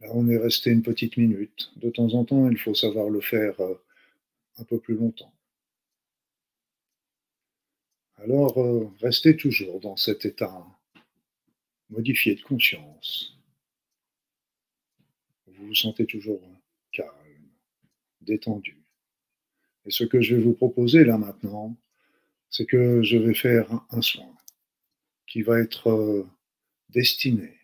Là, 0.00 0.08
on 0.12 0.28
est 0.28 0.36
resté 0.36 0.70
une 0.70 0.82
petite 0.82 1.16
minute. 1.16 1.72
De 1.76 1.88
temps 1.88 2.12
en 2.12 2.26
temps, 2.26 2.50
il 2.50 2.58
faut 2.58 2.74
savoir 2.74 3.08
le 3.08 3.22
faire 3.22 3.58
euh, 3.60 3.82
un 4.58 4.64
peu 4.64 4.78
plus 4.78 4.96
longtemps. 4.96 5.32
Alors, 8.16 8.58
euh, 8.58 8.90
restez 9.00 9.34
toujours 9.34 9.80
dans 9.80 9.96
cet 9.96 10.26
état 10.26 10.62
modifié 11.88 12.34
de 12.34 12.42
conscience. 12.42 13.38
Vous 15.46 15.68
vous 15.68 15.74
sentez 15.74 16.04
toujours 16.04 16.42
calme, 16.92 17.48
détendu. 18.20 18.85
Et 19.86 19.90
ce 19.90 20.04
que 20.04 20.20
je 20.20 20.36
vais 20.36 20.42
vous 20.42 20.54
proposer 20.54 21.04
là 21.04 21.16
maintenant, 21.16 21.76
c'est 22.50 22.66
que 22.66 23.02
je 23.02 23.16
vais 23.16 23.34
faire 23.34 23.68
un 23.90 24.02
soin 24.02 24.36
qui 25.26 25.42
va 25.42 25.58
être 25.60 25.88
euh, 25.90 26.26
destiné 26.90 27.58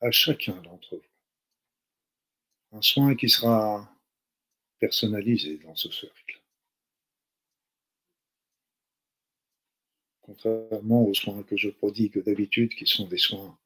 à 0.00 0.10
chacun 0.10 0.60
d'entre 0.62 0.96
vous. 0.96 2.78
Un 2.78 2.82
soin 2.82 3.14
qui 3.14 3.28
sera 3.28 3.88
personnalisé 4.78 5.58
dans 5.58 5.74
ce 5.74 5.90
cercle. 5.90 6.26
contrairement 10.26 11.06
aux 11.06 11.14
soins 11.14 11.44
que 11.44 11.56
je 11.56 11.70
prodigue 11.70 12.22
d'habitude, 12.24 12.74
qui 12.74 12.86
sont 12.86 13.06
des 13.06 13.18
soins 13.18 13.56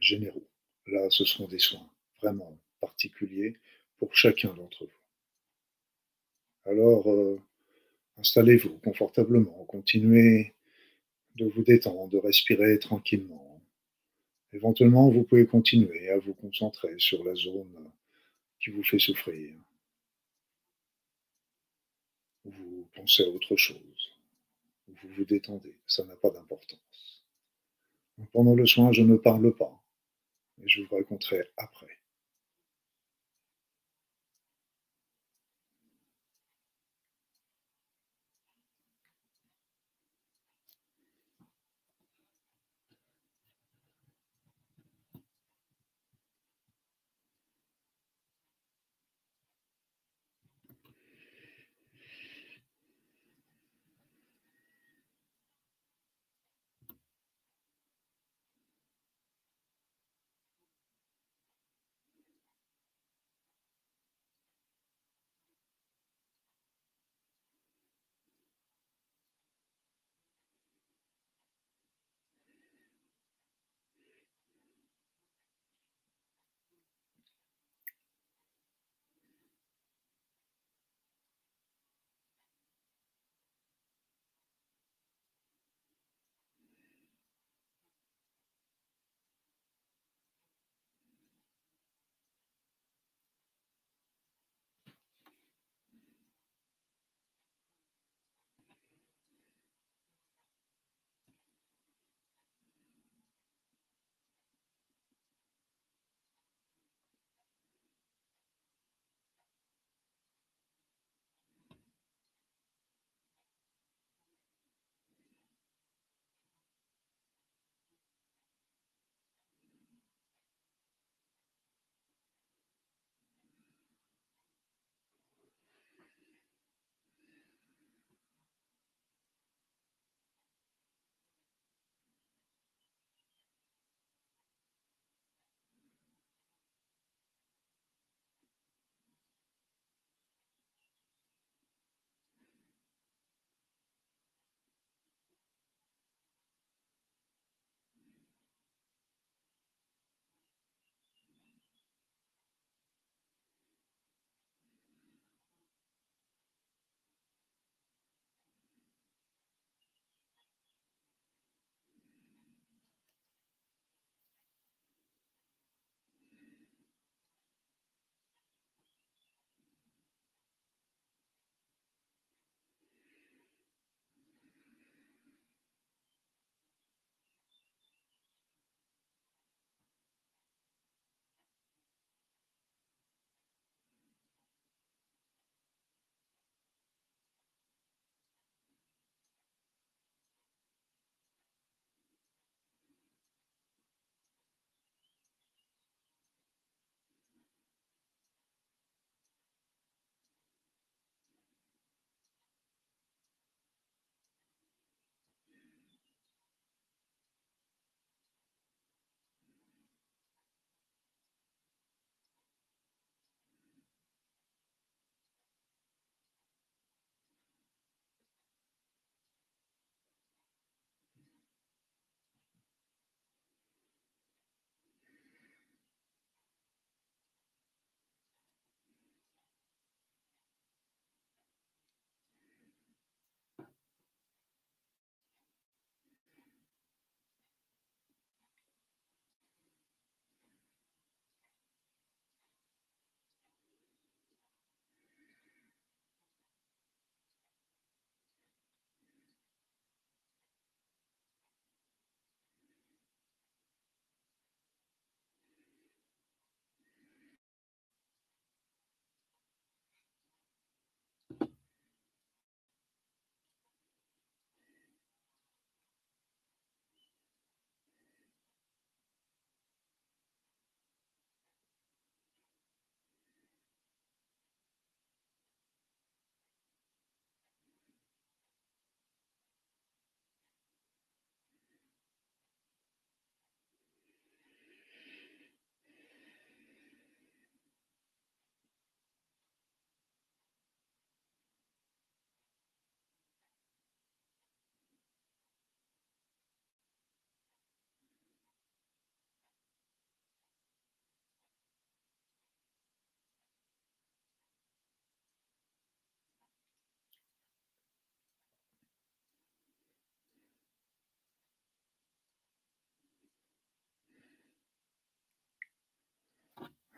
généraux. 0.00 0.46
Là, 0.86 1.08
ce 1.10 1.24
sont 1.24 1.48
des 1.48 1.58
soins 1.58 1.88
vraiment 2.20 2.58
particuliers 2.80 3.56
pour 3.98 4.14
chacun 4.14 4.52
d'entre 4.52 4.84
vous. 4.84 5.03
Alors, 6.66 7.10
euh, 7.10 7.38
installez-vous 8.18 8.78
confortablement, 8.78 9.64
continuez 9.66 10.54
de 11.36 11.46
vous 11.46 11.62
détendre, 11.62 12.08
de 12.08 12.18
respirer 12.18 12.78
tranquillement. 12.78 13.60
Éventuellement, 14.52 15.10
vous 15.10 15.24
pouvez 15.24 15.46
continuer 15.46 16.10
à 16.10 16.18
vous 16.18 16.34
concentrer 16.34 16.94
sur 16.98 17.24
la 17.24 17.34
zone 17.34 17.90
qui 18.60 18.70
vous 18.70 18.84
fait 18.84 19.00
souffrir. 19.00 19.52
Vous 22.44 22.86
pensez 22.94 23.24
à 23.24 23.28
autre 23.28 23.56
chose. 23.56 24.18
Vous 24.86 25.08
vous 25.16 25.24
détendez. 25.24 25.74
Ça 25.86 26.04
n'a 26.04 26.14
pas 26.16 26.30
d'importance. 26.30 27.24
Pendant 28.32 28.54
le 28.54 28.64
soin, 28.66 28.92
je 28.92 29.02
ne 29.02 29.16
parle 29.16 29.52
pas. 29.54 29.82
Et 30.62 30.68
je 30.68 30.82
vous 30.82 30.94
raconterai 30.94 31.50
après. 31.56 31.98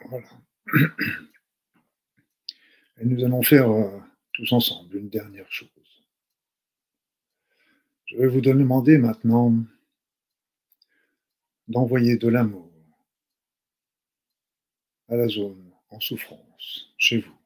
Et 2.99 3.05
nous 3.05 3.25
allons 3.25 3.43
faire 3.43 3.71
euh, 3.71 4.01
tous 4.33 4.53
ensemble 4.53 4.97
une 4.97 5.09
dernière 5.09 5.51
chose. 5.51 5.69
Je 8.07 8.17
vais 8.17 8.29
vous 8.29 8.41
demander 8.41 8.99
maintenant 8.99 9.53
d'envoyer 11.69 12.17
de 12.17 12.29
l'amour 12.29 12.71
à 15.09 15.17
la 15.17 15.29
zone 15.29 15.73
en 15.91 16.01
souffrance 16.01 16.95
chez 16.97 17.19
vous 17.19 17.37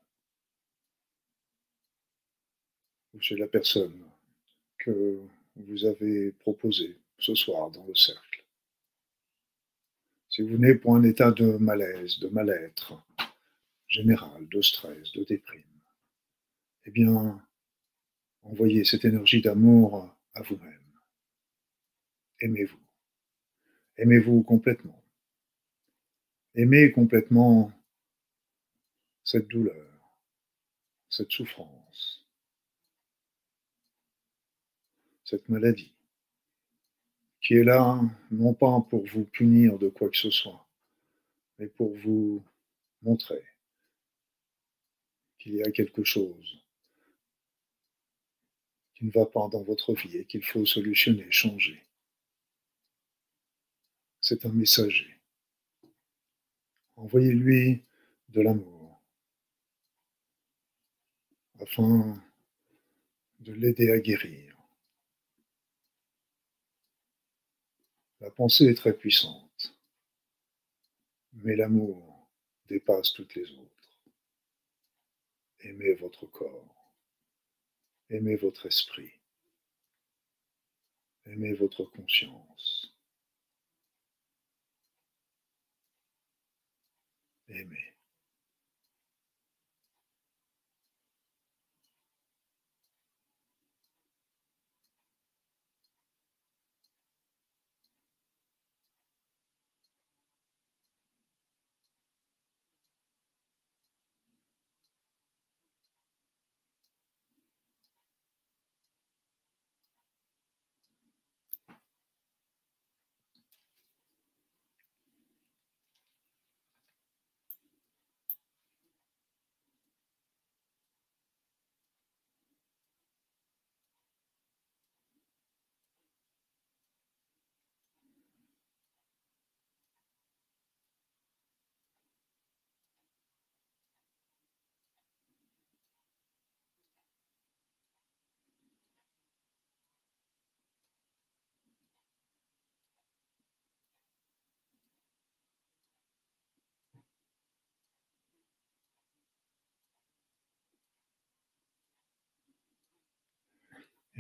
ou 3.15 3.21
chez 3.21 3.37
la 3.37 3.47
personne 3.47 4.05
que 4.79 5.21
vous 5.57 5.85
avez 5.85 6.33
proposée 6.33 6.97
ce 7.19 7.35
soir 7.35 7.71
dans 7.71 7.85
le 7.87 7.95
cercle. 7.95 8.30
Si 10.41 10.47
vous 10.47 10.57
venez 10.57 10.75
pour 10.75 10.97
un 10.97 11.03
état 11.03 11.33
de 11.33 11.59
malaise, 11.59 12.19
de 12.19 12.29
mal-être 12.29 12.95
général, 13.89 14.49
de 14.49 14.63
stress, 14.63 15.13
de 15.13 15.23
déprime, 15.25 15.83
eh 16.87 16.91
bien, 16.91 17.47
envoyez 18.41 18.87
cette 18.87 19.05
énergie 19.05 19.43
d'amour 19.43 20.09
à 20.33 20.41
vous-même. 20.41 20.99
Aimez-vous. 22.41 22.81
Aimez-vous 23.99 24.43
complètement. 24.43 25.05
Aimez 26.55 26.91
complètement 26.91 27.71
cette 29.23 29.49
douleur, 29.49 30.17
cette 31.11 31.33
souffrance, 31.33 32.27
cette 35.23 35.51
maladie, 35.51 35.93
qui 37.41 37.55
est 37.55 37.65
là 37.65 38.01
non 38.31 38.55
pas 38.55 38.81
pour 38.89 39.07
vous 39.07 39.25
punir 39.25 39.79
de 39.79 39.89
quoi 39.89 40.11
que 40.11 40.17
ce 40.17 40.31
soit, 40.31 40.67
mais 41.59 41.69
pour 41.69 41.95
vous 41.97 42.45
montrer 43.03 43.43
qu'il 45.39 45.55
y 45.55 45.63
a 45.63 45.71
quelque 45.71 46.05
chose 46.05 46.63
qui 48.95 49.07
ne 49.07 49.11
va 49.11 49.25
pas 49.25 49.49
dans 49.49 49.63
votre 49.63 49.95
vie 49.95 50.19
et 50.19 50.27
qu'il 50.27 50.45
faut 50.45 50.67
solutionner, 50.67 51.31
changer. 51.31 51.83
C'est 54.21 54.45
un 54.45 54.53
messager. 54.53 55.19
Envoyez-lui 56.97 57.83
de 58.29 58.43
l'amour 58.43 59.03
afin 61.59 62.23
de 63.39 63.53
l'aider 63.55 63.91
à 63.91 63.99
guérir. 63.99 64.60
La 68.21 68.31
pensée 68.31 68.67
est 68.67 68.75
très 68.75 68.93
puissante, 68.93 69.75
mais 71.33 71.57
l'amour 71.57 72.29
dépasse 72.67 73.13
toutes 73.15 73.35
les 73.35 73.51
autres. 73.53 73.99
Aimez 75.61 75.95
votre 75.95 76.27
corps, 76.27 76.95
aimez 78.11 78.37
votre 78.37 78.67
esprit, 78.67 79.13
aimez 81.25 81.55
votre 81.55 81.85
conscience. 81.85 82.95
Aimez. 87.49 87.95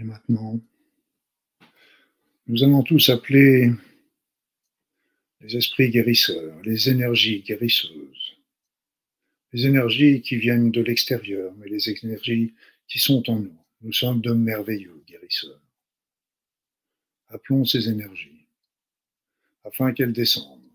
Et 0.00 0.02
maintenant, 0.02 0.58
nous 2.46 2.64
allons 2.64 2.82
tous 2.82 3.10
appeler 3.10 3.70
les 5.40 5.56
esprits 5.56 5.90
guérisseurs, 5.90 6.58
les 6.62 6.88
énergies 6.88 7.42
guérisseuses, 7.42 8.38
les 9.52 9.66
énergies 9.66 10.22
qui 10.22 10.36
viennent 10.36 10.70
de 10.70 10.80
l'extérieur, 10.80 11.54
mais 11.56 11.68
les 11.68 11.90
énergies 11.90 12.54
qui 12.88 12.98
sont 12.98 13.28
en 13.28 13.40
nous. 13.40 13.58
Nous 13.82 13.92
sommes 13.92 14.22
de 14.22 14.32
merveilleux 14.32 15.02
guérisseurs. 15.06 15.60
Appelons 17.28 17.66
ces 17.66 17.90
énergies 17.90 18.46
afin 19.64 19.92
qu'elles 19.92 20.14
descendent 20.14 20.72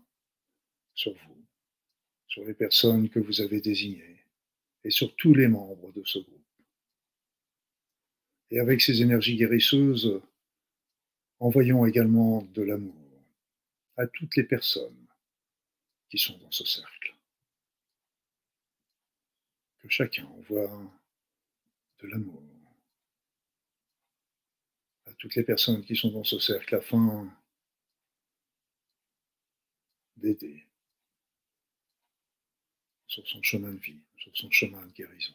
sur 0.94 1.12
vous, 1.12 1.44
sur 2.28 2.44
les 2.44 2.54
personnes 2.54 3.08
que 3.08 3.18
vous 3.18 3.40
avez 3.40 3.60
désignées 3.60 4.24
et 4.84 4.90
sur 4.90 5.16
tous 5.16 5.34
les 5.34 5.48
membres 5.48 5.92
de 5.92 6.04
ce 6.04 6.20
groupe. 6.20 6.45
Et 8.50 8.60
avec 8.60 8.80
ces 8.80 9.02
énergies 9.02 9.36
guérisseuses, 9.36 10.20
envoyons 11.40 11.84
également 11.86 12.42
de 12.54 12.62
l'amour 12.62 12.94
à 13.96 14.06
toutes 14.06 14.36
les 14.36 14.44
personnes 14.44 15.06
qui 16.08 16.18
sont 16.18 16.38
dans 16.38 16.50
ce 16.50 16.64
cercle. 16.64 17.14
Que 19.78 19.88
chacun 19.88 20.24
envoie 20.26 20.92
de 22.00 22.08
l'amour 22.08 22.42
à 25.06 25.12
toutes 25.14 25.34
les 25.34 25.44
personnes 25.44 25.84
qui 25.84 25.96
sont 25.96 26.10
dans 26.10 26.24
ce 26.24 26.38
cercle 26.38 26.74
afin 26.74 27.28
d'aider 30.16 30.66
sur 33.06 33.26
son 33.26 33.42
chemin 33.42 33.72
de 33.72 33.78
vie, 33.80 34.00
sur 34.18 34.36
son 34.36 34.50
chemin 34.50 34.84
de 34.86 34.92
guérison. 34.92 35.34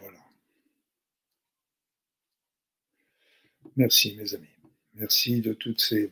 Voilà. 0.00 0.18
Merci 3.76 4.14
mes 4.16 4.34
amis. 4.34 4.48
Merci 4.94 5.40
de 5.40 5.52
toutes 5.52 5.80
ces 5.80 6.10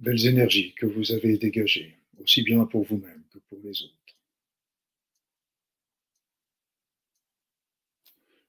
belles 0.00 0.26
énergies 0.26 0.74
que 0.74 0.86
vous 0.86 1.12
avez 1.12 1.38
dégagées, 1.38 1.98
aussi 2.20 2.42
bien 2.42 2.64
pour 2.64 2.84
vous-même 2.84 3.22
que 3.32 3.38
pour 3.38 3.58
les 3.62 3.82
autres. 3.82 3.94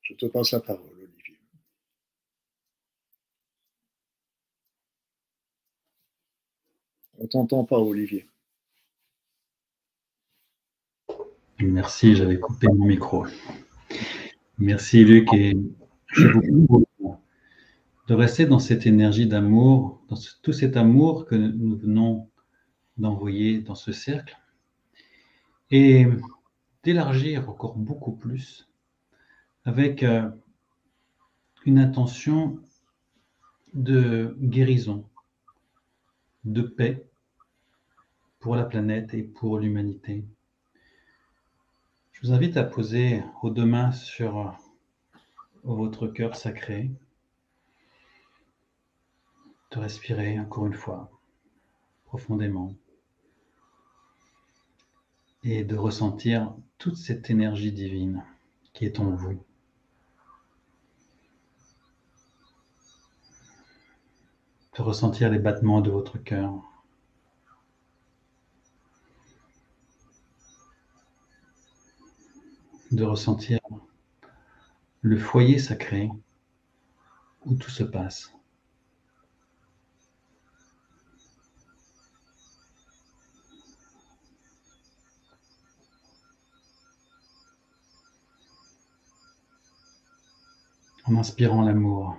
Je 0.01 0.15
te 0.15 0.25
passe 0.25 0.51
la 0.51 0.59
parole, 0.59 0.89
Olivier. 0.97 1.37
On 7.19 7.27
t'entend 7.27 7.63
pas, 7.63 7.77
Olivier. 7.77 8.25
Merci, 11.59 12.15
j'avais 12.15 12.39
coupé 12.39 12.67
mon 12.67 12.85
micro. 12.85 13.25
Merci 14.57 15.03
Luc 15.03 15.31
et 15.33 15.53
de 18.09 18.15
rester 18.15 18.47
dans 18.47 18.57
cette 18.57 18.87
énergie 18.87 19.27
d'amour, 19.27 20.01
dans 20.09 20.17
tout 20.41 20.51
cet 20.51 20.77
amour 20.77 21.27
que 21.27 21.35
nous 21.35 21.77
venons 21.77 22.27
d'envoyer 22.97 23.61
dans 23.61 23.75
ce 23.75 23.91
cercle 23.91 24.35
et 25.69 26.07
d'élargir 26.83 27.47
encore 27.47 27.77
beaucoup 27.77 28.13
plus 28.13 28.67
avec 29.63 30.01
euh, 30.01 30.27
une 31.65 31.77
intention 31.77 32.59
de 33.75 34.35
guérison, 34.41 35.07
de 36.45 36.63
paix 36.63 37.05
pour 38.39 38.55
la 38.55 38.63
planète 38.63 39.13
et 39.13 39.21
pour 39.21 39.59
l'humanité. 39.59 40.25
Je 42.13 42.21
vous 42.21 42.33
invite 42.33 42.57
à 42.57 42.63
poser 42.63 43.21
vos 43.43 43.51
deux 43.51 43.65
mains 43.65 43.91
sur 43.91 44.57
votre 45.63 46.07
cœur 46.07 46.35
sacré, 46.35 46.89
de 49.71 49.79
respirer 49.79 50.39
encore 50.39 50.65
une 50.65 50.73
fois 50.73 51.11
profondément 52.05 52.73
et 55.43 55.63
de 55.63 55.75
ressentir 55.75 56.53
toute 56.77 56.97
cette 56.97 57.29
énergie 57.29 57.71
divine 57.71 58.23
qui 58.73 58.85
est 58.85 58.99
en 58.99 59.11
vous. 59.11 59.43
De 64.75 64.81
ressentir 64.81 65.29
les 65.29 65.39
battements 65.39 65.81
de 65.81 65.91
votre 65.91 66.17
cœur. 66.17 66.53
De 72.91 73.03
ressentir 73.03 73.59
le 75.01 75.17
foyer 75.17 75.59
sacré 75.59 76.09
où 77.45 77.55
tout 77.55 77.69
se 77.69 77.83
passe. 77.83 78.33
En 91.09 91.17
inspirant 91.17 91.63
l'amour 91.63 92.15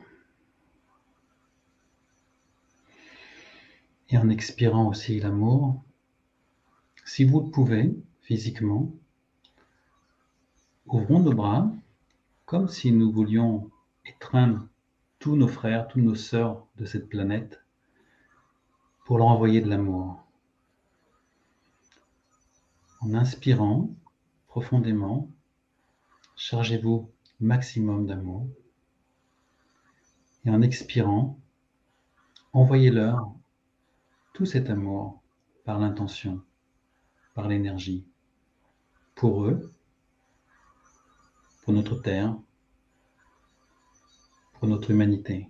et 4.09 4.19
en 4.19 4.29
expirant 4.29 4.89
aussi 4.89 5.21
l'amour. 5.21 5.85
Si 7.05 7.25
vous 7.25 7.41
le 7.41 7.51
pouvez 7.51 7.95
physiquement, 8.23 8.93
ouvrons 10.87 11.21
nos 11.21 11.33
bras 11.33 11.71
comme 12.47 12.69
si 12.69 12.91
nous 12.91 13.13
voulions 13.13 13.71
étreindre 14.07 14.67
tous 15.21 15.37
nos 15.37 15.47
frères, 15.47 15.87
toutes 15.87 16.03
nos 16.03 16.17
sœurs 16.17 16.67
de 16.77 16.85
cette 16.85 17.09
planète 17.09 17.63
pour 19.05 19.19
leur 19.19 19.29
envoyer 19.29 19.61
de 19.61 19.69
l'amour. 19.69 20.21
En 23.03 23.15
inspirant 23.15 23.95
profondément, 24.49 25.31
chargez-vous 26.35 27.09
maximum 27.39 28.07
d'amour. 28.07 28.49
Et 30.45 30.51
en 30.51 30.63
expirant, 30.63 31.39
envoyez-leur 32.53 33.35
tout 34.33 34.47
cet 34.47 34.71
amour 34.71 35.21
par 35.65 35.79
l'intention, 35.79 36.43
par 37.35 37.47
l'énergie, 37.47 38.07
pour 39.15 39.45
eux, 39.45 39.71
pour 41.63 41.75
notre 41.75 41.97
Terre, 41.97 42.35
pour 44.55 44.69
notre 44.69 44.91
humanité. 44.91 45.50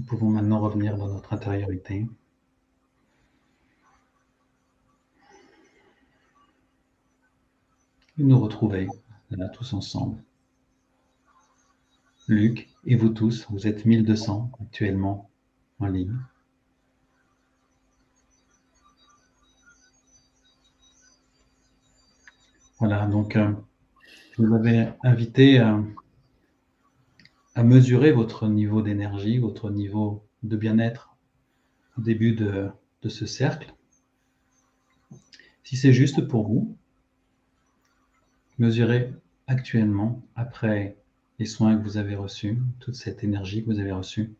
Nous 0.00 0.06
pouvons 0.06 0.30
maintenant 0.30 0.60
revenir 0.60 0.96
dans 0.96 1.08
notre 1.08 1.34
intériorité. 1.34 2.08
Et 8.18 8.22
nous 8.22 8.40
retrouver 8.40 8.88
là 9.30 9.50
tous 9.50 9.74
ensemble. 9.74 10.24
Luc 12.28 12.70
et 12.86 12.96
vous 12.96 13.10
tous, 13.10 13.46
vous 13.50 13.66
êtes 13.66 13.84
1200 13.84 14.50
actuellement 14.62 15.28
en 15.80 15.86
ligne. 15.88 16.16
Voilà, 22.78 23.04
donc 23.04 23.36
euh, 23.36 23.52
je 24.32 24.42
vous 24.42 24.54
avais 24.54 24.94
invité 25.02 25.58
à 25.58 25.78
à 27.54 27.62
mesurer 27.62 28.12
votre 28.12 28.48
niveau 28.48 28.82
d'énergie, 28.82 29.38
votre 29.38 29.70
niveau 29.70 30.24
de 30.42 30.56
bien-être 30.56 31.16
au 31.98 32.00
début 32.00 32.32
de, 32.34 32.70
ce 33.08 33.26
cercle. 33.26 33.74
Si 35.64 35.76
c'est 35.76 35.92
juste 35.92 36.26
pour 36.28 36.46
vous, 36.46 36.76
mesurez 38.58 39.12
actuellement, 39.46 40.22
après 40.36 40.96
les 41.38 41.46
soins 41.46 41.76
que 41.76 41.82
vous 41.82 41.96
avez 41.96 42.14
reçus, 42.14 42.58
toute 42.78 42.94
cette 42.94 43.24
énergie 43.24 43.62
que 43.62 43.70
vous 43.70 43.80
avez 43.80 43.92
reçue, 43.92 44.34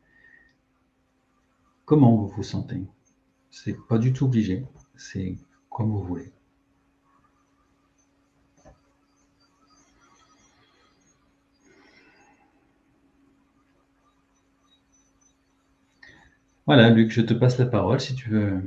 comment 1.85 2.17
vous 2.17 2.29
vous 2.29 2.43
sentez. 2.43 2.83
C'est 3.51 3.77
pas 3.89 3.99
du 3.99 4.13
tout 4.13 4.27
obligé, 4.27 4.65
c'est 4.97 5.37
comme 5.69 5.91
vous 5.91 6.03
voulez. 6.03 6.33
Voilà, 16.67 16.91
Luc, 16.91 17.11
je 17.11 17.23
te 17.23 17.35
passe 17.35 17.59
la 17.59 17.67
parole 17.67 18.01
si 18.01 18.15
tu 18.15 18.31
veux 18.31 18.63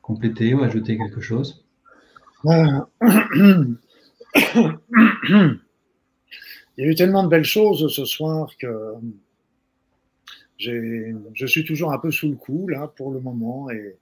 compléter 0.00 0.54
ou 0.54 0.62
ajouter 0.62 0.98
quelque 0.98 1.20
chose. 1.20 1.64
Il 2.44 3.76
y 6.78 6.88
a 6.88 6.90
eu 6.90 6.94
tellement 6.94 7.22
de 7.22 7.28
belles 7.28 7.44
choses 7.44 7.94
ce 7.94 8.04
soir 8.04 8.50
que 8.58 8.94
je 10.58 11.46
suis 11.46 11.64
toujours 11.64 11.92
un 11.92 11.98
peu 11.98 12.10
sous 12.10 12.28
le 12.28 12.36
coup 12.36 12.68
là 12.68 12.88
pour 12.88 13.12
le 13.12 13.20
moment 13.20 13.70
et, 13.70 13.96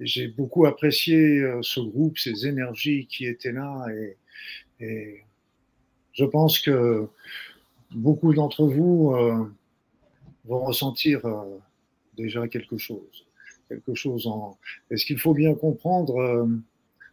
j'ai 0.00 0.28
beaucoup 0.28 0.66
apprécié 0.66 1.38
euh, 1.38 1.60
ce 1.62 1.80
groupe, 1.80 2.18
ces 2.18 2.48
énergies 2.48 3.06
qui 3.06 3.26
étaient 3.26 3.52
là 3.52 3.86
et, 4.80 5.22
je 6.12 6.24
pense 6.24 6.58
que 6.58 7.08
beaucoup 7.92 8.34
d'entre 8.34 8.66
vous 8.66 9.12
euh, 9.14 9.48
vont 10.44 10.64
ressentir 10.64 11.24
euh, 11.24 11.58
déjà 12.16 12.48
quelque 12.48 12.78
chose. 12.78 13.26
Quelque 13.68 13.94
chose 13.94 14.26
en. 14.26 14.58
est 14.90 14.96
ce 14.96 15.06
qu'il 15.06 15.18
faut 15.18 15.34
bien 15.34 15.54
comprendre, 15.54 16.16
euh, 16.18 16.46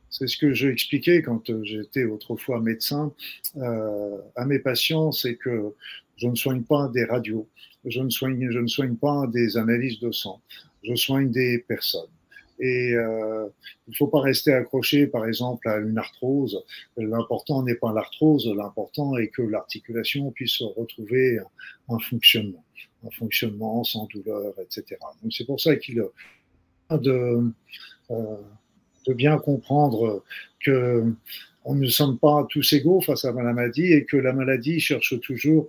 c'est 0.10 0.28
ce 0.28 0.38
que 0.38 0.54
j'ai 0.54 0.68
expliqué 0.68 1.22
quand 1.22 1.50
j'étais 1.64 2.04
autrefois 2.04 2.60
médecin 2.60 3.14
euh, 3.58 4.18
à 4.36 4.46
mes 4.46 4.60
patients, 4.60 5.12
c'est 5.12 5.36
que 5.36 5.74
Je 6.18 6.28
ne 6.28 6.36
soigne 6.36 6.64
pas 6.64 6.90
des 6.90 7.06
radios, 7.06 7.48
je 7.86 8.02
ne 8.02 8.10
soigne, 8.10 8.52
je 8.52 8.60
ne 8.60 8.68
soigne 8.68 8.96
pas 8.96 9.26
des 9.28 9.58
analyses 9.58 10.00
de 10.00 10.12
sang, 10.12 10.42
je 10.84 10.94
soigne 10.96 11.32
des 11.32 11.60
personnes. 11.60 12.12
Et 12.62 12.94
euh, 12.94 13.48
il 13.88 13.92
ne 13.92 13.96
faut 13.96 14.08
pas 14.08 14.22
rester 14.22 14.54
accroché, 14.54 15.08
par 15.08 15.26
exemple, 15.26 15.68
à 15.68 15.78
une 15.78 15.98
arthrose. 15.98 16.64
L'important 16.96 17.64
n'est 17.64 17.76
pas 17.76 17.92
l'arthrose, 17.92 18.48
l'important 18.56 19.18
est 19.18 19.30
que 19.30 19.42
l'articulation 19.42 20.30
puisse 20.32 20.62
retrouver 20.62 21.40
un, 21.90 22.00
fonctionnement, 22.00 22.64
un 23.04 23.10
fonctionnement 23.10 23.84
sans 23.84 24.06
douleur, 24.14 24.54
etc. 24.60 24.98
Donc 25.24 25.34
c'est 25.34 25.46
pour 25.46 25.60
ça 25.60 25.76
qu'il 25.76 26.04
de, 26.92 27.52
euh, 28.12 28.38
de 29.08 29.14
bien 29.14 29.40
comprendre 29.40 30.24
que 30.64 31.16
on 31.64 31.76
ne 31.76 31.88
sommes 31.88 32.18
pas 32.18 32.46
tous 32.50 32.74
égaux 32.74 33.02
face 33.02 33.26
à 33.26 33.32
la 33.32 33.54
maladie 33.54 33.94
et 33.94 34.06
que 34.06 34.18
la 34.18 34.34
maladie 34.34 34.80
cherche 34.80 35.20
toujours, 35.22 35.68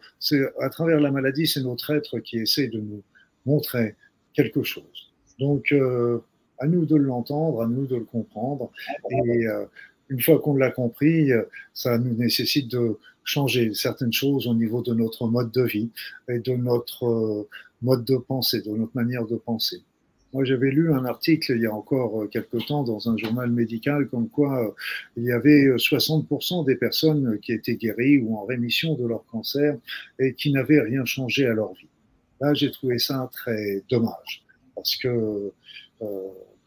à 0.60 0.68
travers 0.70 1.00
la 1.00 1.10
maladie, 1.10 1.46
c'est 1.46 1.62
notre 1.62 1.90
être 1.90 2.18
qui 2.18 2.38
essaie 2.38 2.68
de 2.68 2.80
nous 2.80 3.02
montrer 3.44 3.96
quelque 4.32 4.62
chose. 4.62 5.12
Donc, 5.38 5.72
euh, 5.72 6.20
à 6.58 6.66
nous 6.66 6.86
de 6.86 6.96
l'entendre, 6.96 7.62
à 7.62 7.66
nous 7.66 7.86
de 7.86 7.96
le 7.96 8.04
comprendre. 8.04 8.70
Et 9.10 9.46
euh, 9.46 9.64
une 10.08 10.20
fois 10.20 10.38
qu'on 10.38 10.56
l'a 10.56 10.70
compris, 10.70 11.30
ça 11.72 11.98
nous 11.98 12.14
nécessite 12.14 12.70
de 12.70 12.98
changer 13.24 13.72
certaines 13.74 14.12
choses 14.12 14.46
au 14.46 14.54
niveau 14.54 14.82
de 14.82 14.94
notre 14.94 15.26
mode 15.26 15.52
de 15.52 15.62
vie 15.62 15.90
et 16.28 16.38
de 16.38 16.52
notre 16.52 17.06
euh, 17.06 17.48
mode 17.80 18.04
de 18.04 18.16
pensée, 18.16 18.62
de 18.62 18.70
notre 18.70 18.94
manière 18.94 19.26
de 19.26 19.36
penser. 19.36 19.82
Moi, 20.32 20.44
j'avais 20.44 20.70
lu 20.70 20.92
un 20.92 21.04
article 21.04 21.52
il 21.56 21.62
y 21.62 21.66
a 21.66 21.74
encore 21.74 22.22
euh, 22.22 22.26
quelque 22.26 22.56
temps 22.56 22.84
dans 22.84 23.10
un 23.10 23.16
journal 23.18 23.50
médical 23.50 24.08
comme 24.08 24.28
quoi 24.28 24.66
euh, 24.66 24.70
il 25.16 25.24
y 25.24 25.32
avait 25.32 25.68
60% 25.76 26.64
des 26.64 26.76
personnes 26.76 27.38
qui 27.40 27.52
étaient 27.52 27.76
guéries 27.76 28.18
ou 28.18 28.36
en 28.36 28.44
rémission 28.44 28.94
de 28.94 29.06
leur 29.06 29.26
cancer 29.26 29.76
et 30.18 30.34
qui 30.34 30.50
n'avaient 30.50 30.80
rien 30.80 31.04
changé 31.04 31.46
à 31.46 31.52
leur 31.52 31.74
vie. 31.74 31.88
Là, 32.40 32.54
j'ai 32.54 32.70
trouvé 32.70 32.98
ça 32.98 33.28
très 33.32 33.82
dommage 33.90 34.42
parce 34.74 34.96
que 34.96 35.08
euh, 35.08 35.54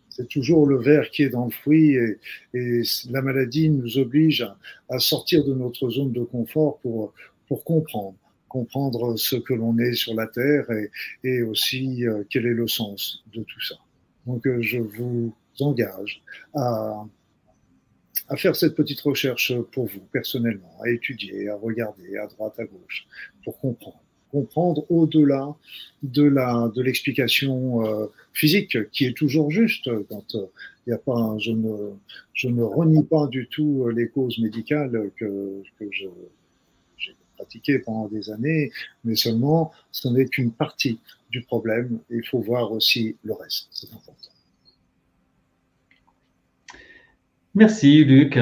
c'est 0.10 0.28
toujours 0.30 0.66
le 0.66 0.78
verre 0.78 1.10
qui 1.10 1.24
est 1.24 1.30
dans 1.30 1.46
le 1.46 1.52
fruit 1.52 1.96
et, 2.54 2.82
la 3.10 3.22
maladie 3.22 3.70
nous 3.70 3.98
oblige 3.98 4.48
à, 4.90 5.00
sortir 5.00 5.44
de 5.44 5.54
notre 5.54 5.90
zone 5.90 6.14
de 6.14 6.24
confort 6.24 6.80
pour, 6.80 7.14
comprendre 7.64 8.16
comprendre 8.48 9.18
ce 9.18 9.36
que 9.36 9.54
l'on 9.54 9.78
est 9.80 9.94
sur 9.94 10.14
la 10.14 10.28
Terre 10.28 10.66
et, 11.26 11.42
aussi 11.42 12.08
euh, 12.08 12.24
quel 12.30 12.46
est 12.46 12.54
le 12.54 12.68
sens 12.70 13.26
de 13.34 13.44
tout 13.44 13.62
ça. 13.62 13.76
Donc 14.26 14.48
euh, 14.48 14.62
je 14.62 14.80
vous 14.80 15.34
engage 15.60 16.24
à 16.54 17.06
faire 18.38 18.56
cette 18.56 18.76
petite 18.76 19.02
recherche 19.02 19.54
pour 19.74 19.88
vous 19.88 20.00
personnellement, 20.14 20.78
à 20.82 20.90
étudier, 20.90 21.50
à 21.50 21.56
regarder 21.56 22.18
à 22.18 22.28
droite, 22.28 22.58
à 22.58 22.64
gauche, 22.64 23.08
pour 23.44 23.60
comprendre. 23.60 24.05
Comprendre 24.36 24.82
au-delà 24.90 25.56
de 26.04 26.24
la 26.24 26.70
de 26.76 26.82
l'explication 26.82 27.86
euh, 27.86 28.08
physique 28.34 28.74
qui 28.92 29.06
est 29.06 29.18
toujours 29.22 29.50
juste 29.50 29.90
quand 30.10 30.30
il 30.34 30.90
n'y 30.90 30.94
a 30.94 30.98
pas 30.98 31.24
je 31.40 31.52
ne 31.52 31.74
je 32.34 32.48
ne 32.50 32.64
renie 32.78 33.06
pas 33.16 33.28
du 33.28 33.48
tout 33.48 33.88
les 33.98 34.08
causes 34.10 34.38
médicales 34.40 35.12
que, 35.18 35.62
que 35.80 35.86
je 35.92 36.08
pratiqué 37.36 37.80
pendant 37.80 38.08
des 38.08 38.30
années, 38.32 38.72
mais 39.04 39.16
seulement 39.16 39.72
ce 39.92 40.08
n'est 40.08 40.26
qu'une 40.26 40.52
partie 40.52 41.00
du 41.30 41.42
problème. 41.42 42.00
Il 42.10 42.26
faut 42.26 42.40
voir 42.40 42.72
aussi 42.72 43.16
le 43.24 43.34
reste, 43.34 43.68
c'est 43.72 43.92
important. 43.94 44.32
Merci 47.54 48.04
Luc. 48.04 48.38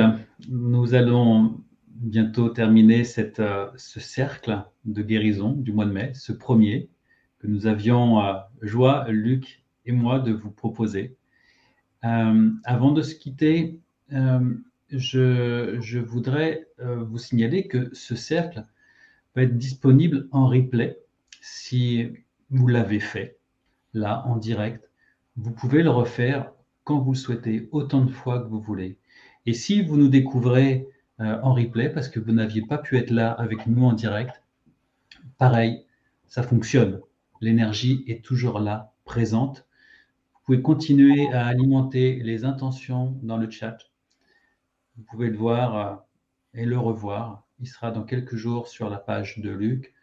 Nous 0.50 0.94
allons 0.94 1.60
bientôt 2.04 2.50
terminer 2.50 3.04
euh, 3.40 3.68
ce 3.78 4.00
cercle 4.00 4.64
de 4.86 5.02
guérison 5.02 5.54
du 5.54 5.72
mois 5.72 5.86
de 5.86 5.92
mai, 5.92 6.12
ce 6.14 6.34
premier 6.34 6.90
que 7.40 7.48
nous 7.48 7.66
avions 7.66 8.22
euh, 8.22 8.34
joie, 8.62 9.06
Luc 9.10 9.64
et 9.86 9.94
moi, 9.94 10.20
de 10.20 10.34
vous 10.34 10.52
proposer. 10.52 11.16
Euh, 12.04 12.52
avant 12.66 12.92
de 12.92 13.02
se 13.02 13.16
quitter, 13.16 13.80
je, 14.92 16.00
voudrais 16.00 16.68
vous 16.78 17.18
signaler 17.18 17.68
que 17.68 17.90
ce 17.94 18.16
cercle 18.16 18.64
peut 19.34 19.42
être 19.42 19.58
disponible 19.58 20.28
en 20.32 20.48
replay 20.48 21.00
si 21.42 22.10
vous 22.50 22.68
l'avez 22.68 23.00
fait 23.00 23.38
là 23.94 24.24
en 24.28 24.36
direct. 24.36 24.90
Vous 25.38 25.52
pouvez 25.52 25.82
le 25.82 25.90
refaire 25.90 26.52
quand 26.84 27.00
vous 27.00 27.14
le 27.14 27.18
souhaitez, 27.18 27.70
autant 27.72 28.04
de 28.04 28.12
fois 28.12 28.44
que 28.44 28.50
vous 28.50 28.62
voulez. 28.62 28.98
Et 29.46 29.54
si 29.54 29.82
vous 29.82 29.98
nous 29.98 30.10
découvrez 30.10 30.88
en 31.20 31.54
replay 31.54 31.90
parce 31.90 32.10
que 32.10 32.20
vous 32.20 32.32
n'aviez 32.32 32.64
pas 32.64 32.78
pu 32.78 32.98
être 32.98 33.12
là 33.12 33.32
avec 33.32 33.68
nous 33.68 33.86
en 33.86 33.94
direct, 33.94 34.42
pareil, 35.38 35.86
ça 36.28 36.44
fonctionne. 36.44 37.02
L'énergie 37.40 38.04
est 38.08 38.24
toujours 38.24 38.60
là, 38.60 38.94
présente. 39.06 39.68
Vous 40.34 40.40
pouvez 40.46 40.62
continuer 40.62 41.32
à 41.32 41.46
alimenter 41.46 42.22
les 42.24 42.46
intentions 42.46 43.18
dans 43.22 43.38
le 43.38 43.50
chat. 43.50 43.78
Vous 44.98 45.04
pouvez 45.04 45.30
le 45.30 45.38
voir 45.38 45.76
euh, 45.76 45.96
et 46.54 46.66
le 46.66 46.78
revoir. 46.78 47.44
Il 47.60 47.68
sera 47.68 47.92
dans 47.92 48.04
quelques 48.04 48.36
jours 48.36 48.68
sur 48.68 48.90
la 48.90 48.98
page 48.98 49.40
de 49.40 49.50
Luc. 49.50 49.94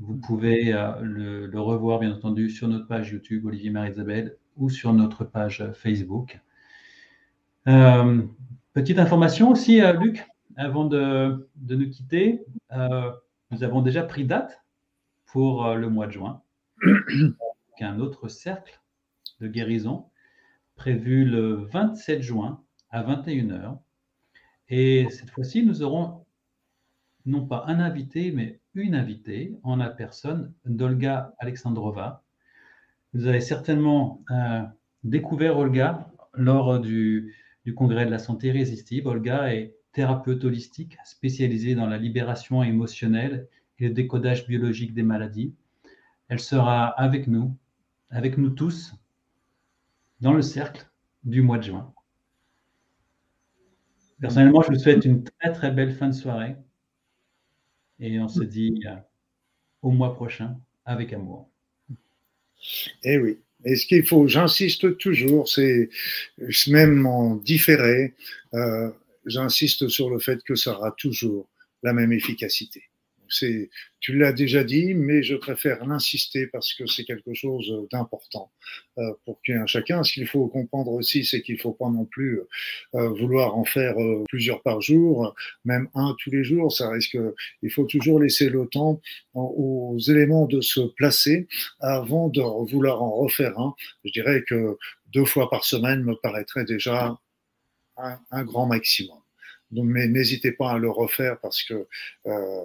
Vous 0.00 0.16
pouvez 0.16 0.72
euh, 0.72 0.92
le, 1.02 1.60
revoir, 1.60 1.98
bien 1.98 2.12
entendu, 2.12 2.48
sur 2.48 2.68
notre 2.68 2.86
page 2.86 3.10
YouTube, 3.12 3.44
Olivier 3.44 3.70
Marie-Isabelle, 3.70 4.36
ou 4.56 4.70
sur 4.70 4.92
notre 4.94 5.24
page 5.24 5.62
Facebook. 5.74 6.40
Euh, 7.68 8.22
petite 8.72 8.98
information 8.98 9.50
aussi, 9.50 9.82
euh, 9.82 9.92
Luc, 9.92 10.26
avant 10.56 10.84
de, 10.84 11.48
nous 11.68 11.90
quitter, 11.90 12.44
nous 12.70 13.64
avons 13.64 13.82
déjà 13.82 14.02
pris 14.02 14.24
date 14.24 14.62
pour 15.26 15.74
le 15.74 15.88
mois 15.88 16.06
de 16.06 16.12
juin. 16.12 16.42
un 17.80 18.00
autre 18.00 18.28
cercle 18.28 18.80
de 19.40 19.48
guérison 19.48 20.06
prévu 20.76 21.24
le 21.24 21.54
27 21.72 22.22
juin 22.22 22.62
à 22.90 23.02
21h. 23.02 23.78
Et 24.68 25.08
cette 25.10 25.30
fois-ci, 25.30 25.64
nous 25.64 25.82
aurons 25.82 26.24
non 27.26 27.46
pas 27.46 27.64
un 27.66 27.80
invité, 27.80 28.32
mais 28.32 28.60
une 28.74 28.94
invitée 28.94 29.58
en 29.62 29.76
la 29.76 29.90
personne 29.90 30.52
d'Olga 30.64 31.34
Alexandrova. 31.38 32.22
Vous 33.12 33.26
avez 33.26 33.40
certainement 33.40 34.22
euh, 34.30 34.62
découvert 35.04 35.58
Olga 35.58 36.10
lors 36.34 36.78
du, 36.78 37.34
congrès 37.76 38.04
de 38.04 38.10
la 38.10 38.18
santé 38.18 38.48
irrésistible. 38.48 39.08
Olga 39.08 39.54
est 39.54 39.76
thérapeute 39.92 40.44
holistique 40.44 40.96
spécialisée 41.04 41.74
dans 41.74 41.86
la 41.86 41.98
libération 41.98 42.62
émotionnelle 42.62 43.48
et 43.78 43.88
le 43.88 43.94
décodage 43.94 44.46
biologique 44.46 44.94
des 44.94 45.02
maladies. 45.02 45.54
Elle 46.28 46.40
sera 46.40 46.86
avec 46.86 47.26
nous, 47.26 47.56
avec 48.10 48.38
nous 48.38 48.50
tous, 48.50 48.94
dans 50.20 50.32
le 50.32 50.42
cercle 50.42 50.88
du 51.24 51.42
mois 51.42 51.58
de 51.58 51.64
juin. 51.64 51.92
Personnellement, 54.20 54.62
je 54.62 54.72
vous 54.72 54.78
souhaite 54.78 55.04
une 55.04 55.24
très 55.24 55.52
très 55.52 55.70
belle 55.70 55.94
fin 55.94 56.08
de 56.08 56.14
soirée. 56.14 56.54
Et 57.98 58.20
on 58.20 58.28
se 58.28 58.42
dit 58.42 58.82
euh, 58.86 58.96
au 59.82 59.90
mois 59.90 60.14
prochain 60.14 60.58
avec 60.84 61.12
amour. 61.12 61.48
Eh 63.02 63.18
oui. 63.18 63.38
Et 63.64 63.76
ce 63.76 63.86
qu'il 63.86 64.04
faut, 64.04 64.26
j'insiste 64.26 64.96
toujours, 64.98 65.48
c'est 65.48 65.90
même 66.68 67.06
en 67.06 67.36
différé, 67.36 68.14
euh, 68.54 68.90
j'insiste 69.30 69.88
sur 69.88 70.10
le 70.10 70.18
fait 70.18 70.42
que 70.42 70.54
ça 70.54 70.76
aura 70.76 70.92
toujours 70.92 71.48
la 71.82 71.92
même 71.92 72.12
efficacité 72.12 72.90
tu 74.00 74.16
l'as 74.16 74.32
déjà 74.32 74.64
dit, 74.64 74.94
mais 74.94 75.22
je 75.22 75.36
préfère 75.36 75.84
l'insister 75.86 76.46
parce 76.46 76.74
que 76.74 76.86
c'est 76.86 77.04
quelque 77.04 77.34
chose 77.34 77.72
d'important 77.92 78.50
euh, 78.98 79.12
pour 79.24 79.40
chacun. 79.66 80.02
Ce 80.02 80.12
qu'il 80.12 80.26
faut 80.26 80.48
comprendre 80.48 80.92
aussi, 80.92 81.24
c'est 81.24 81.42
qu'il 81.42 81.56
ne 81.56 81.60
faut 81.60 81.72
pas 81.72 81.88
non 81.88 82.04
plus 82.04 82.40
euh, 82.94 83.08
vouloir 83.10 83.56
en 83.56 83.64
faire 83.64 84.00
euh, 84.00 84.24
plusieurs 84.28 84.62
par 84.62 84.80
jour, 84.80 85.34
même 85.64 85.88
un 85.94 86.14
tous 86.18 86.30
les 86.30 86.42
jours. 86.42 86.72
Ça 86.72 86.90
risque. 86.90 87.16
Il 87.62 87.70
faut 87.70 87.84
toujours 87.84 88.20
laisser 88.20 88.48
le 88.48 88.66
temps 88.66 89.00
aux 89.34 89.98
éléments 90.08 90.46
de 90.46 90.60
se 90.60 90.80
placer 90.80 91.46
avant 91.80 92.28
de 92.28 92.40
vouloir 92.70 93.02
en 93.02 93.14
refaire 93.14 93.58
un. 93.58 93.74
Je 94.04 94.10
dirais 94.10 94.42
que 94.46 94.76
deux 95.12 95.24
fois 95.24 95.50
par 95.50 95.64
semaine 95.64 96.02
me 96.02 96.14
paraîtrait 96.14 96.64
déjà 96.64 97.16
un, 97.96 98.18
un 98.30 98.44
grand 98.44 98.66
maximum. 98.66 99.19
Mais 99.72 100.08
n'hésitez 100.08 100.52
pas 100.52 100.72
à 100.72 100.78
le 100.78 100.90
refaire 100.90 101.38
parce 101.40 101.62
que 101.62 101.86
euh, 102.26 102.64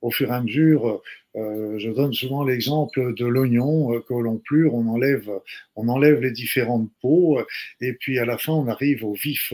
au 0.00 0.10
fur 0.10 0.30
et 0.30 0.34
à 0.34 0.40
mesure, 0.40 1.02
euh, 1.36 1.78
je 1.78 1.90
donne 1.90 2.12
souvent 2.14 2.44
l'exemple 2.44 3.14
de 3.14 3.26
l'oignon 3.26 3.94
euh, 3.94 4.00
que 4.00 4.14
l'on 4.14 4.38
plure, 4.38 4.74
on 4.74 4.86
enlève, 4.88 5.30
on 5.74 5.88
enlève 5.88 6.20
les 6.20 6.30
différentes 6.30 6.90
peaux, 7.00 7.40
et 7.80 7.92
puis 7.92 8.18
à 8.18 8.24
la 8.24 8.38
fin, 8.38 8.52
on 8.52 8.68
arrive 8.68 9.04
au 9.04 9.14
vif 9.14 9.52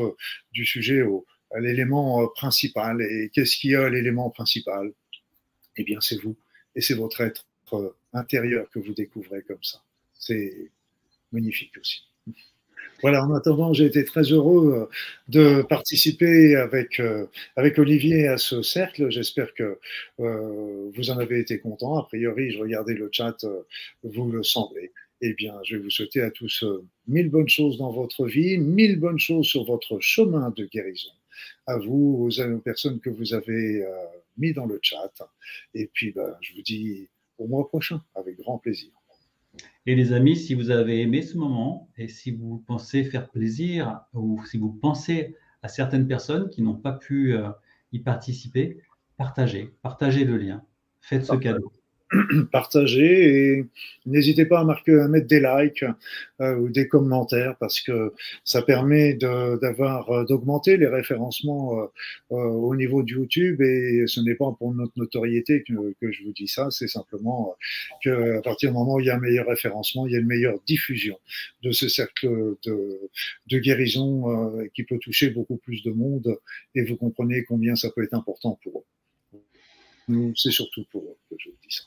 du 0.52 0.64
sujet, 0.64 1.02
à 1.50 1.60
l'élément 1.60 2.26
principal. 2.28 3.02
Et 3.02 3.30
qu'est-ce 3.32 3.56
qui 3.56 3.74
a 3.74 3.88
l'élément 3.88 4.30
principal? 4.30 4.92
Eh 5.76 5.84
bien, 5.84 6.00
c'est 6.00 6.20
vous, 6.22 6.36
et 6.74 6.80
c'est 6.80 6.94
votre 6.94 7.20
être 7.20 7.46
intérieur 8.12 8.68
que 8.70 8.78
vous 8.78 8.92
découvrez 8.92 9.42
comme 9.42 9.62
ça. 9.62 9.82
C'est 10.12 10.70
magnifique 11.32 11.76
aussi. 11.78 12.11
Voilà, 13.02 13.24
en 13.24 13.34
attendant, 13.34 13.72
j'ai 13.72 13.86
été 13.86 14.04
très 14.04 14.22
heureux 14.22 14.72
euh, 14.72 14.86
de 15.28 15.62
participer 15.62 16.54
avec, 16.54 17.00
euh, 17.00 17.26
avec 17.56 17.78
Olivier 17.78 18.28
à 18.28 18.38
ce 18.38 18.62
cercle. 18.62 19.10
J'espère 19.10 19.52
que 19.54 19.78
euh, 20.20 20.90
vous 20.94 21.10
en 21.10 21.18
avez 21.18 21.40
été 21.40 21.58
content. 21.58 21.98
A 21.98 22.04
priori, 22.04 22.52
je 22.52 22.58
regardais 22.58 22.94
le 22.94 23.08
chat, 23.10 23.44
vous 24.04 24.30
le 24.30 24.44
semblez. 24.44 24.92
Eh 25.20 25.34
bien, 25.34 25.54
je 25.64 25.76
vais 25.76 25.82
vous 25.82 25.90
souhaiter 25.90 26.20
à 26.20 26.30
tous 26.30 26.64
mille 27.08 27.28
bonnes 27.28 27.48
choses 27.48 27.78
dans 27.78 27.90
votre 27.90 28.26
vie, 28.26 28.58
mille 28.58 28.98
bonnes 28.98 29.18
choses 29.18 29.46
sur 29.46 29.64
votre 29.64 29.98
chemin 30.00 30.52
de 30.56 30.64
guérison. 30.64 31.10
À 31.66 31.78
vous, 31.78 32.28
aux, 32.28 32.58
personnes 32.58 33.00
que 33.00 33.10
vous 33.10 33.34
avez 33.34 33.84
mis 34.36 34.52
dans 34.52 34.66
le 34.66 34.78
chat. 34.82 35.12
Et 35.74 35.88
puis, 35.92 36.12
ben, 36.12 36.36
je 36.40 36.54
vous 36.54 36.62
dis 36.62 37.08
au 37.38 37.46
mois 37.46 37.68
prochain, 37.68 38.00
avec 38.14 38.36
grand 38.38 38.58
plaisir. 38.58 38.90
Et 39.86 39.94
les 39.94 40.12
amis, 40.12 40.36
si 40.36 40.54
vous 40.54 40.70
avez 40.70 41.00
aimé 41.02 41.22
ce 41.22 41.36
moment 41.36 41.88
et 41.96 42.08
si 42.08 42.30
vous 42.30 42.58
pensez 42.58 43.04
faire 43.04 43.30
plaisir 43.30 44.02
ou 44.14 44.44
si 44.46 44.58
vous 44.58 44.72
pensez 44.72 45.36
à 45.62 45.68
certaines 45.68 46.06
personnes 46.06 46.48
qui 46.50 46.62
n'ont 46.62 46.76
pas 46.76 46.92
pu 46.92 47.34
euh, 47.34 47.50
y 47.92 47.98
participer, 48.00 48.80
partagez, 49.16 49.74
partagez 49.82 50.24
le 50.24 50.36
lien, 50.36 50.64
faites 51.00 51.26
ce 51.26 51.36
cadeau. 51.36 51.72
partager 52.52 53.56
et 53.56 53.66
n'hésitez 54.06 54.44
pas 54.44 54.60
à, 54.60 54.64
marquer, 54.64 54.98
à 54.98 55.08
mettre 55.08 55.26
des 55.26 55.40
likes 55.40 55.84
euh, 56.40 56.56
ou 56.56 56.68
des 56.68 56.88
commentaires 56.88 57.56
parce 57.58 57.80
que 57.80 58.12
ça 58.44 58.62
permet 58.62 59.14
d'avoir 59.14 60.10
euh, 60.10 60.24
d'augmenter 60.24 60.76
les 60.76 60.86
référencements 60.86 61.80
euh, 61.80 62.34
au 62.34 62.74
niveau 62.76 63.02
de 63.02 63.12
YouTube 63.12 63.62
et 63.62 64.04
ce 64.06 64.20
n'est 64.20 64.34
pas 64.34 64.54
pour 64.58 64.74
notre 64.74 64.92
notoriété 64.96 65.62
que, 65.62 65.94
que 66.00 66.12
je 66.12 66.24
vous 66.24 66.32
dis 66.32 66.48
ça, 66.48 66.68
c'est 66.70 66.88
simplement 66.88 67.56
que 68.04 68.38
à 68.38 68.42
partir 68.42 68.70
du 68.70 68.74
moment 68.74 68.94
où 68.94 69.00
il 69.00 69.06
y 69.06 69.10
a 69.10 69.16
un 69.16 69.20
meilleur 69.20 69.46
référencement, 69.46 70.06
il 70.06 70.12
y 70.12 70.16
a 70.16 70.18
une 70.18 70.26
meilleure 70.26 70.58
diffusion 70.66 71.18
de 71.62 71.72
ce 71.72 71.88
cercle 71.88 72.56
de, 72.64 73.00
de 73.46 73.58
guérison 73.58 74.52
qui 74.74 74.84
peut 74.84 74.98
toucher 74.98 75.30
beaucoup 75.30 75.56
plus 75.56 75.82
de 75.82 75.90
monde 75.90 76.38
et 76.74 76.82
vous 76.82 76.96
comprenez 76.96 77.44
combien 77.44 77.76
ça 77.76 77.90
peut 77.90 78.02
être 78.02 78.14
important 78.14 78.58
pour 78.62 78.80
eux 78.80 78.84
c'est 80.36 80.50
surtout 80.50 80.84
pour 80.90 81.02
eux 81.02 81.16
que 81.30 81.36
je 81.38 81.50
dis 81.50 81.68
ça. 81.70 81.84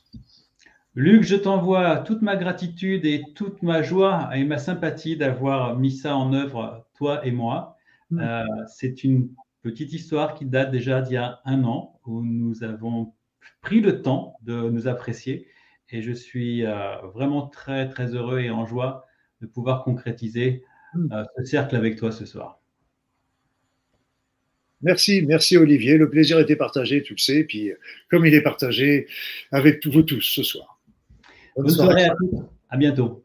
Luc, 0.98 1.24
je 1.24 1.36
t'envoie 1.36 1.98
toute 1.98 2.22
ma 2.22 2.38
gratitude 2.38 3.06
et 3.06 3.22
toute 3.36 3.62
ma 3.62 3.82
joie 3.82 4.30
et 4.34 4.46
ma 4.46 4.58
sympathie 4.58 5.18
d'avoir 5.18 5.78
mis 5.78 5.92
ça 5.92 6.16
en 6.16 6.32
œuvre, 6.34 6.88
toi 6.96 7.26
et 7.26 7.32
moi. 7.32 7.78
Mm. 8.12 8.20
Euh, 8.22 8.44
c'est 8.68 9.04
une 9.04 9.30
petite 9.62 9.92
histoire 9.92 10.36
qui 10.36 10.46
date 10.46 10.72
déjà 10.72 11.02
d'il 11.02 11.16
y 11.16 11.18
a 11.18 11.42
un 11.44 11.66
an 11.66 12.00
où 12.06 12.24
nous 12.24 12.64
avons 12.64 13.14
pris 13.62 13.82
le 13.82 14.02
temps 14.02 14.38
de 14.44 14.70
nous 14.70 14.88
apprécier 14.88 15.48
et 15.90 16.02
je 16.02 16.14
suis 16.14 16.66
euh, 16.66 16.96
vraiment 17.14 17.48
très 17.48 17.90
très 17.90 18.16
heureux 18.16 18.40
et 18.40 18.50
en 18.50 18.66
joie 18.66 19.06
de 19.42 19.48
pouvoir 19.48 19.84
concrétiser 19.84 20.64
mm. 20.94 21.12
euh, 21.12 21.24
ce 21.38 21.44
cercle 21.44 21.76
avec 21.76 21.98
toi 21.98 22.14
ce 22.14 22.26
soir. 22.26 22.62
Merci, 24.86 25.24
merci 25.24 25.58
Olivier. 25.58 25.98
Le 25.98 26.12
plaisir 26.12 26.40
était 26.40 26.56
partagé, 26.56 27.02
tu 27.02 27.16
le 27.16 27.20
sais. 27.20 27.44
Puis, 27.44 27.72
comme 28.08 28.24
il 28.28 28.36
est 28.36 28.44
partagé 28.44 29.08
avec 29.52 29.86
vous 29.88 30.04
tous 30.04 30.22
ce 30.22 30.44
soir. 30.44 30.80
Bonne, 31.58 31.70
soirée 31.70 32.06
à 32.06 32.16
tous. 32.16 32.44
À 32.70 32.78
bientôt. 32.78 33.25